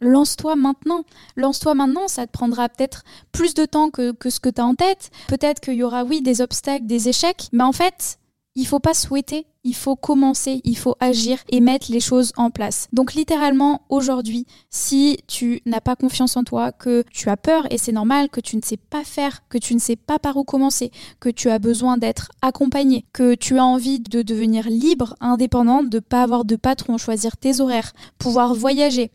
lance-toi 0.00 0.56
maintenant. 0.56 1.04
Lance-toi 1.36 1.74
maintenant, 1.74 2.08
ça 2.08 2.26
te 2.26 2.32
prendra 2.32 2.68
peut-être 2.68 3.04
plus 3.32 3.54
de 3.54 3.64
temps 3.64 3.90
que, 3.90 4.12
que 4.12 4.30
ce 4.30 4.40
que 4.40 4.48
tu 4.48 4.60
as 4.60 4.66
en 4.66 4.74
tête. 4.74 5.10
Peut-être 5.28 5.60
qu'il 5.60 5.74
y 5.74 5.82
aura, 5.82 6.04
oui, 6.04 6.22
des 6.22 6.40
obstacles, 6.40 6.86
des 6.86 7.08
échecs, 7.08 7.48
mais 7.52 7.64
en 7.64 7.72
fait, 7.72 8.18
il 8.58 8.66
faut 8.66 8.80
pas 8.80 8.94
souhaiter, 8.94 9.46
il 9.64 9.74
faut 9.74 9.96
commencer, 9.96 10.62
il 10.64 10.78
faut 10.78 10.96
agir 10.98 11.38
et 11.50 11.60
mettre 11.60 11.92
les 11.92 12.00
choses 12.00 12.32
en 12.38 12.50
place. 12.50 12.88
Donc 12.90 13.12
littéralement 13.12 13.82
aujourd'hui, 13.90 14.46
si 14.70 15.18
tu 15.26 15.60
n'as 15.66 15.82
pas 15.82 15.94
confiance 15.94 16.38
en 16.38 16.42
toi, 16.42 16.72
que 16.72 17.04
tu 17.10 17.28
as 17.28 17.36
peur 17.36 17.70
et 17.70 17.76
c'est 17.76 17.92
normal, 17.92 18.30
que 18.30 18.40
tu 18.40 18.56
ne 18.56 18.62
sais 18.62 18.78
pas 18.78 19.04
faire, 19.04 19.46
que 19.50 19.58
tu 19.58 19.74
ne 19.74 19.78
sais 19.78 19.96
pas 19.96 20.18
par 20.18 20.38
où 20.38 20.44
commencer, 20.44 20.90
que 21.20 21.28
tu 21.28 21.50
as 21.50 21.58
besoin 21.58 21.98
d'être 21.98 22.30
accompagné, 22.40 23.04
que 23.12 23.34
tu 23.34 23.58
as 23.58 23.64
envie 23.64 24.00
de 24.00 24.22
devenir 24.22 24.70
libre, 24.70 25.16
indépendante, 25.20 25.90
de 25.90 25.98
pas 25.98 26.22
avoir 26.22 26.46
de 26.46 26.56
patron, 26.56 26.96
choisir 26.96 27.36
tes 27.36 27.60
horaires, 27.60 27.92
pouvoir 28.18 28.54
voyager, 28.54 29.10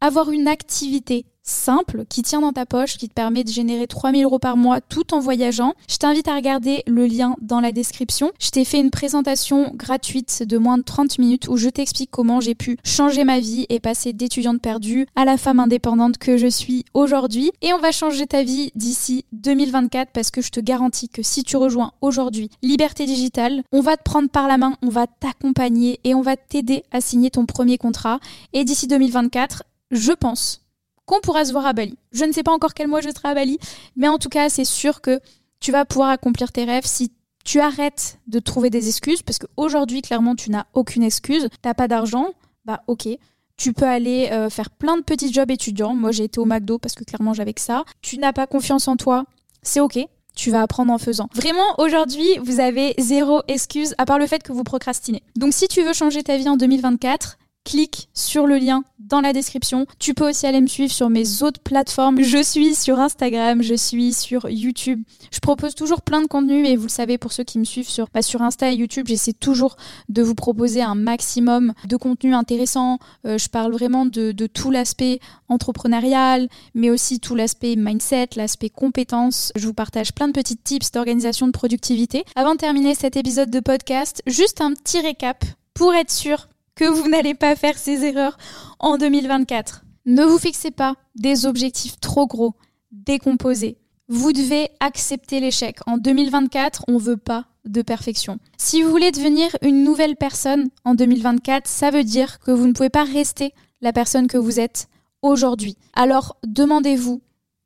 avoir 0.00 0.30
une 0.30 0.48
activité 0.48 1.26
simple 1.46 2.04
qui 2.08 2.22
tient 2.22 2.40
dans 2.40 2.52
ta 2.52 2.66
poche, 2.66 2.96
qui 2.96 3.08
te 3.08 3.14
permet 3.14 3.44
de 3.44 3.50
générer 3.50 3.86
3000 3.86 4.24
euros 4.24 4.38
par 4.38 4.56
mois 4.56 4.80
tout 4.80 5.14
en 5.14 5.20
voyageant. 5.20 5.74
Je 5.88 5.96
t'invite 5.96 6.28
à 6.28 6.34
regarder 6.34 6.82
le 6.86 7.06
lien 7.06 7.36
dans 7.40 7.60
la 7.60 7.72
description. 7.72 8.32
Je 8.40 8.50
t'ai 8.50 8.64
fait 8.64 8.80
une 8.80 8.90
présentation 8.90 9.70
gratuite 9.74 10.42
de 10.42 10.58
moins 10.58 10.78
de 10.78 10.82
30 10.82 11.18
minutes 11.18 11.48
où 11.48 11.56
je 11.56 11.68
t'explique 11.68 12.10
comment 12.10 12.40
j'ai 12.40 12.54
pu 12.54 12.76
changer 12.84 13.24
ma 13.24 13.38
vie 13.38 13.66
et 13.68 13.80
passer 13.80 14.12
d'étudiante 14.12 14.60
perdue 14.60 15.06
à 15.14 15.24
la 15.24 15.36
femme 15.36 15.60
indépendante 15.60 16.18
que 16.18 16.36
je 16.36 16.48
suis 16.48 16.84
aujourd'hui. 16.94 17.52
Et 17.62 17.72
on 17.72 17.78
va 17.78 17.92
changer 17.92 18.26
ta 18.26 18.42
vie 18.42 18.72
d'ici 18.74 19.24
2024 19.32 20.10
parce 20.12 20.30
que 20.30 20.42
je 20.42 20.50
te 20.50 20.60
garantis 20.60 21.08
que 21.08 21.22
si 21.22 21.44
tu 21.44 21.56
rejoins 21.56 21.92
aujourd'hui 22.00 22.50
Liberté 22.62 23.06
Digitale, 23.06 23.62
on 23.72 23.80
va 23.80 23.96
te 23.96 24.02
prendre 24.02 24.28
par 24.28 24.48
la 24.48 24.58
main, 24.58 24.74
on 24.82 24.88
va 24.88 25.06
t'accompagner 25.06 26.00
et 26.04 26.14
on 26.14 26.22
va 26.22 26.36
t'aider 26.36 26.82
à 26.90 27.00
signer 27.00 27.30
ton 27.30 27.46
premier 27.46 27.78
contrat. 27.78 28.18
Et 28.52 28.64
d'ici 28.64 28.88
2024, 28.88 29.62
je 29.90 30.12
pense 30.12 30.62
qu'on 31.04 31.20
pourra 31.20 31.44
se 31.44 31.52
voir 31.52 31.66
à 31.66 31.72
Bali. 31.72 31.96
Je 32.12 32.24
ne 32.24 32.32
sais 32.32 32.42
pas 32.42 32.52
encore 32.52 32.74
quel 32.74 32.88
mois 32.88 33.00
je 33.00 33.10
serai 33.10 33.28
à 33.28 33.34
Bali, 33.34 33.58
mais 33.94 34.08
en 34.08 34.18
tout 34.18 34.28
cas, 34.28 34.48
c'est 34.48 34.64
sûr 34.64 35.00
que 35.00 35.20
tu 35.60 35.72
vas 35.72 35.84
pouvoir 35.84 36.10
accomplir 36.10 36.52
tes 36.52 36.64
rêves 36.64 36.86
si 36.86 37.12
tu 37.44 37.60
arrêtes 37.60 38.18
de 38.26 38.40
trouver 38.40 38.70
des 38.70 38.88
excuses, 38.88 39.22
parce 39.22 39.38
qu'aujourd'hui, 39.38 40.02
clairement, 40.02 40.34
tu 40.34 40.50
n'as 40.50 40.66
aucune 40.74 41.04
excuse. 41.04 41.48
T'as 41.62 41.74
pas 41.74 41.86
d'argent, 41.86 42.32
bah 42.64 42.82
ok. 42.88 43.08
Tu 43.56 43.72
peux 43.72 43.86
aller 43.86 44.28
euh, 44.32 44.50
faire 44.50 44.68
plein 44.68 44.98
de 44.98 45.02
petits 45.02 45.32
jobs 45.32 45.50
étudiants. 45.50 45.94
Moi, 45.94 46.10
j'ai 46.10 46.24
été 46.24 46.40
au 46.40 46.44
McDo 46.44 46.78
parce 46.78 46.94
que 46.94 47.04
clairement, 47.04 47.32
j'avais 47.32 47.54
que 47.54 47.60
ça. 47.60 47.84
Tu 48.02 48.18
n'as 48.18 48.32
pas 48.32 48.46
confiance 48.46 48.88
en 48.88 48.96
toi, 48.96 49.24
c'est 49.62 49.80
ok. 49.80 49.98
Tu 50.34 50.50
vas 50.50 50.60
apprendre 50.60 50.92
en 50.92 50.98
faisant. 50.98 51.28
Vraiment, 51.32 51.64
aujourd'hui, 51.78 52.26
vous 52.42 52.60
avez 52.60 52.94
zéro 52.98 53.40
excuse 53.48 53.94
à 53.96 54.04
part 54.04 54.18
le 54.18 54.26
fait 54.26 54.42
que 54.42 54.52
vous 54.52 54.64
procrastinez. 54.64 55.22
Donc, 55.36 55.54
si 55.54 55.68
tu 55.68 55.82
veux 55.82 55.94
changer 55.94 56.22
ta 56.22 56.36
vie 56.36 56.48
en 56.48 56.56
2024, 56.56 57.38
clique 57.66 58.08
sur 58.14 58.46
le 58.46 58.58
lien 58.58 58.84
dans 59.00 59.20
la 59.20 59.32
description. 59.32 59.86
Tu 59.98 60.14
peux 60.14 60.30
aussi 60.30 60.46
aller 60.46 60.60
me 60.60 60.68
suivre 60.68 60.92
sur 60.92 61.10
mes 61.10 61.42
autres 61.42 61.60
plateformes. 61.60 62.22
Je 62.22 62.40
suis 62.40 62.76
sur 62.76 63.00
Instagram, 63.00 63.60
je 63.60 63.74
suis 63.74 64.12
sur 64.12 64.48
YouTube. 64.48 65.02
Je 65.32 65.40
propose 65.40 65.74
toujours 65.74 66.02
plein 66.02 66.22
de 66.22 66.28
contenus 66.28 66.66
et 66.68 66.76
vous 66.76 66.84
le 66.84 66.90
savez 66.90 67.18
pour 67.18 67.32
ceux 67.32 67.42
qui 67.42 67.58
me 67.58 67.64
suivent 67.64 67.88
sur, 67.88 68.06
bah, 68.14 68.22
sur 68.22 68.40
Insta 68.40 68.70
et 68.70 68.76
YouTube, 68.76 69.06
j'essaie 69.08 69.32
toujours 69.32 69.76
de 70.08 70.22
vous 70.22 70.36
proposer 70.36 70.80
un 70.80 70.94
maximum 70.94 71.72
de 71.84 71.96
contenu 71.96 72.34
intéressant. 72.34 72.98
Euh, 73.26 73.36
je 73.36 73.48
parle 73.48 73.72
vraiment 73.72 74.06
de, 74.06 74.30
de 74.30 74.46
tout 74.46 74.70
l'aspect 74.70 75.18
entrepreneurial, 75.48 76.48
mais 76.74 76.90
aussi 76.90 77.18
tout 77.18 77.34
l'aspect 77.34 77.74
mindset, 77.76 78.28
l'aspect 78.36 78.70
compétences. 78.70 79.52
Je 79.56 79.66
vous 79.66 79.74
partage 79.74 80.12
plein 80.12 80.28
de 80.28 80.32
petits 80.32 80.56
tips 80.56 80.92
d'organisation 80.92 81.48
de 81.48 81.52
productivité. 81.52 82.24
Avant 82.36 82.52
de 82.52 82.58
terminer 82.58 82.94
cet 82.94 83.16
épisode 83.16 83.50
de 83.50 83.60
podcast, 83.60 84.22
juste 84.26 84.60
un 84.60 84.72
petit 84.72 85.00
récap 85.00 85.44
pour 85.74 85.94
être 85.94 86.12
sûr 86.12 86.48
que 86.76 86.84
vous 86.84 87.08
n'allez 87.08 87.34
pas 87.34 87.56
faire 87.56 87.76
ces 87.76 88.04
erreurs 88.04 88.38
en 88.78 88.98
2024. 88.98 89.84
Ne 90.04 90.24
vous 90.24 90.38
fixez 90.38 90.70
pas 90.70 90.94
des 91.16 91.46
objectifs 91.46 91.98
trop 91.98 92.28
gros, 92.28 92.54
décomposés. 92.92 93.78
Vous 94.08 94.32
devez 94.32 94.70
accepter 94.78 95.40
l'échec. 95.40 95.78
En 95.86 95.98
2024, 95.98 96.84
on 96.86 96.92
ne 96.92 96.98
veut 96.98 97.16
pas 97.16 97.46
de 97.64 97.82
perfection. 97.82 98.38
Si 98.56 98.82
vous 98.82 98.90
voulez 98.90 99.10
devenir 99.10 99.48
une 99.62 99.82
nouvelle 99.82 100.14
personne 100.14 100.68
en 100.84 100.94
2024, 100.94 101.66
ça 101.66 101.90
veut 101.90 102.04
dire 102.04 102.38
que 102.38 102.52
vous 102.52 102.68
ne 102.68 102.72
pouvez 102.72 102.90
pas 102.90 103.02
rester 103.02 103.52
la 103.80 103.92
personne 103.92 104.28
que 104.28 104.38
vous 104.38 104.60
êtes 104.60 104.88
aujourd'hui. 105.22 105.76
Alors 105.94 106.36
demandez-vous 106.46 107.20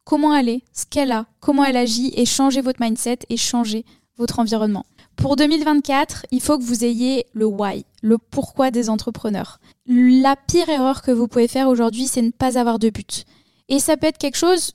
comment 0.05 0.35
elle 0.35 0.49
est, 0.49 0.63
ce 0.73 0.87
qu'elle 0.87 1.13
a, 1.13 1.27
comment 1.41 1.65
elle 1.65 1.77
agit 1.77 2.13
et 2.17 2.25
changez 2.25 2.63
votre 2.63 2.81
mindset 2.81 3.19
et 3.29 3.37
changez 3.37 3.85
votre 4.17 4.39
environnement. 4.39 4.87
Pour 5.17 5.37
2024, 5.37 6.27
il 6.31 6.41
faut 6.41 6.59
que 6.59 6.65
vous 6.65 6.85
ayez 6.85 7.27
le 7.35 7.45
why, 7.45 7.85
le 8.01 8.19
pourquoi 8.19 8.71
des 8.71 8.91
entrepreneurs. 8.91 9.61
La 9.87 10.37
pire 10.37 10.69
erreur 10.69 11.03
que 11.03 11.11
vous 11.11 11.29
pouvez 11.29 11.49
faire 11.49 11.69
aujourd'hui, 11.69 12.07
c'est 12.07 12.23
ne 12.23 12.31
pas 12.31 12.59
avoir 12.59 12.79
de 12.79 12.91
but. 12.91 13.25
Et 13.69 13.79
ça 13.79 13.97
peut 13.97 14.07
être 14.07 14.19
quelque 14.19 14.37
chose 14.37 14.73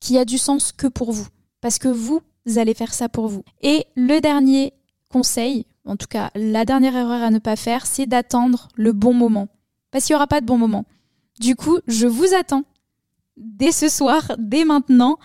qui 0.00 0.18
a 0.18 0.24
du 0.24 0.38
sens 0.38 0.72
que 0.72 0.86
pour 0.86 1.12
vous, 1.12 1.26
parce 1.60 1.78
que 1.78 1.88
vous, 1.88 2.22
allez 2.56 2.74
faire 2.74 2.94
ça 2.94 3.08
pour 3.08 3.28
vous. 3.28 3.44
Et 3.62 3.86
le 3.94 4.20
dernier 4.20 4.72
conseil, 5.10 5.66
en 5.84 5.96
tout 5.96 6.06
cas 6.08 6.30
la 6.34 6.64
dernière 6.64 6.96
erreur 6.96 7.22
à 7.22 7.30
ne 7.30 7.38
pas 7.38 7.56
faire, 7.56 7.86
c'est 7.86 8.06
d'attendre 8.06 8.68
le 8.74 8.92
bon 8.92 9.12
moment. 9.12 9.48
Parce 9.90 10.06
qu'il 10.06 10.14
n'y 10.14 10.18
aura 10.18 10.26
pas 10.26 10.40
de 10.40 10.46
bon 10.46 10.58
moment. 10.58 10.84
Du 11.38 11.56
coup, 11.56 11.78
je 11.86 12.06
vous 12.06 12.34
attends 12.34 12.64
dès 13.36 13.72
ce 13.72 13.88
soir, 13.88 14.32
dès 14.38 14.64
maintenant, 14.64 15.18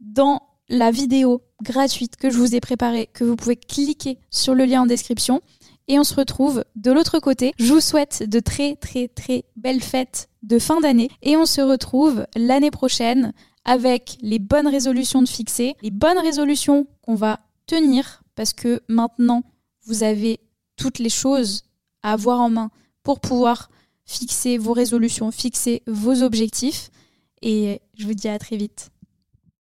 dans 0.00 0.42
la 0.68 0.90
vidéo 0.90 1.42
gratuite 1.62 2.16
que 2.16 2.30
je 2.30 2.38
vous 2.38 2.54
ai 2.54 2.60
préparée, 2.60 3.08
que 3.12 3.24
vous 3.24 3.36
pouvez 3.36 3.56
cliquer 3.56 4.18
sur 4.30 4.54
le 4.54 4.64
lien 4.64 4.82
en 4.82 4.86
description. 4.86 5.40
Et 5.88 5.98
on 5.98 6.04
se 6.04 6.14
retrouve 6.14 6.64
de 6.76 6.92
l'autre 6.92 7.18
côté. 7.18 7.52
Je 7.58 7.72
vous 7.72 7.80
souhaite 7.80 8.22
de 8.22 8.40
très 8.40 8.76
très 8.76 9.08
très 9.08 9.44
belles 9.56 9.82
fêtes 9.82 10.28
de 10.42 10.58
fin 10.58 10.80
d'année. 10.80 11.10
Et 11.22 11.36
on 11.36 11.46
se 11.46 11.60
retrouve 11.60 12.26
l'année 12.36 12.70
prochaine 12.70 13.32
avec 13.64 14.16
les 14.20 14.38
bonnes 14.38 14.68
résolutions 14.68 15.22
de 15.22 15.28
fixer, 15.28 15.74
les 15.82 15.90
bonnes 15.90 16.18
résolutions 16.18 16.86
qu'on 17.02 17.14
va 17.14 17.40
tenir, 17.66 18.22
parce 18.34 18.52
que 18.52 18.82
maintenant, 18.88 19.42
vous 19.84 20.02
avez 20.02 20.40
toutes 20.76 20.98
les 20.98 21.10
choses 21.10 21.64
à 22.02 22.12
avoir 22.12 22.40
en 22.40 22.50
main 22.50 22.70
pour 23.02 23.20
pouvoir 23.20 23.70
fixer 24.04 24.58
vos 24.58 24.72
résolutions, 24.72 25.30
fixer 25.30 25.82
vos 25.86 26.22
objectifs. 26.22 26.90
Et 27.42 27.80
je 27.94 28.06
vous 28.06 28.14
dis 28.14 28.28
à 28.28 28.38
très 28.38 28.56
vite. 28.56 28.90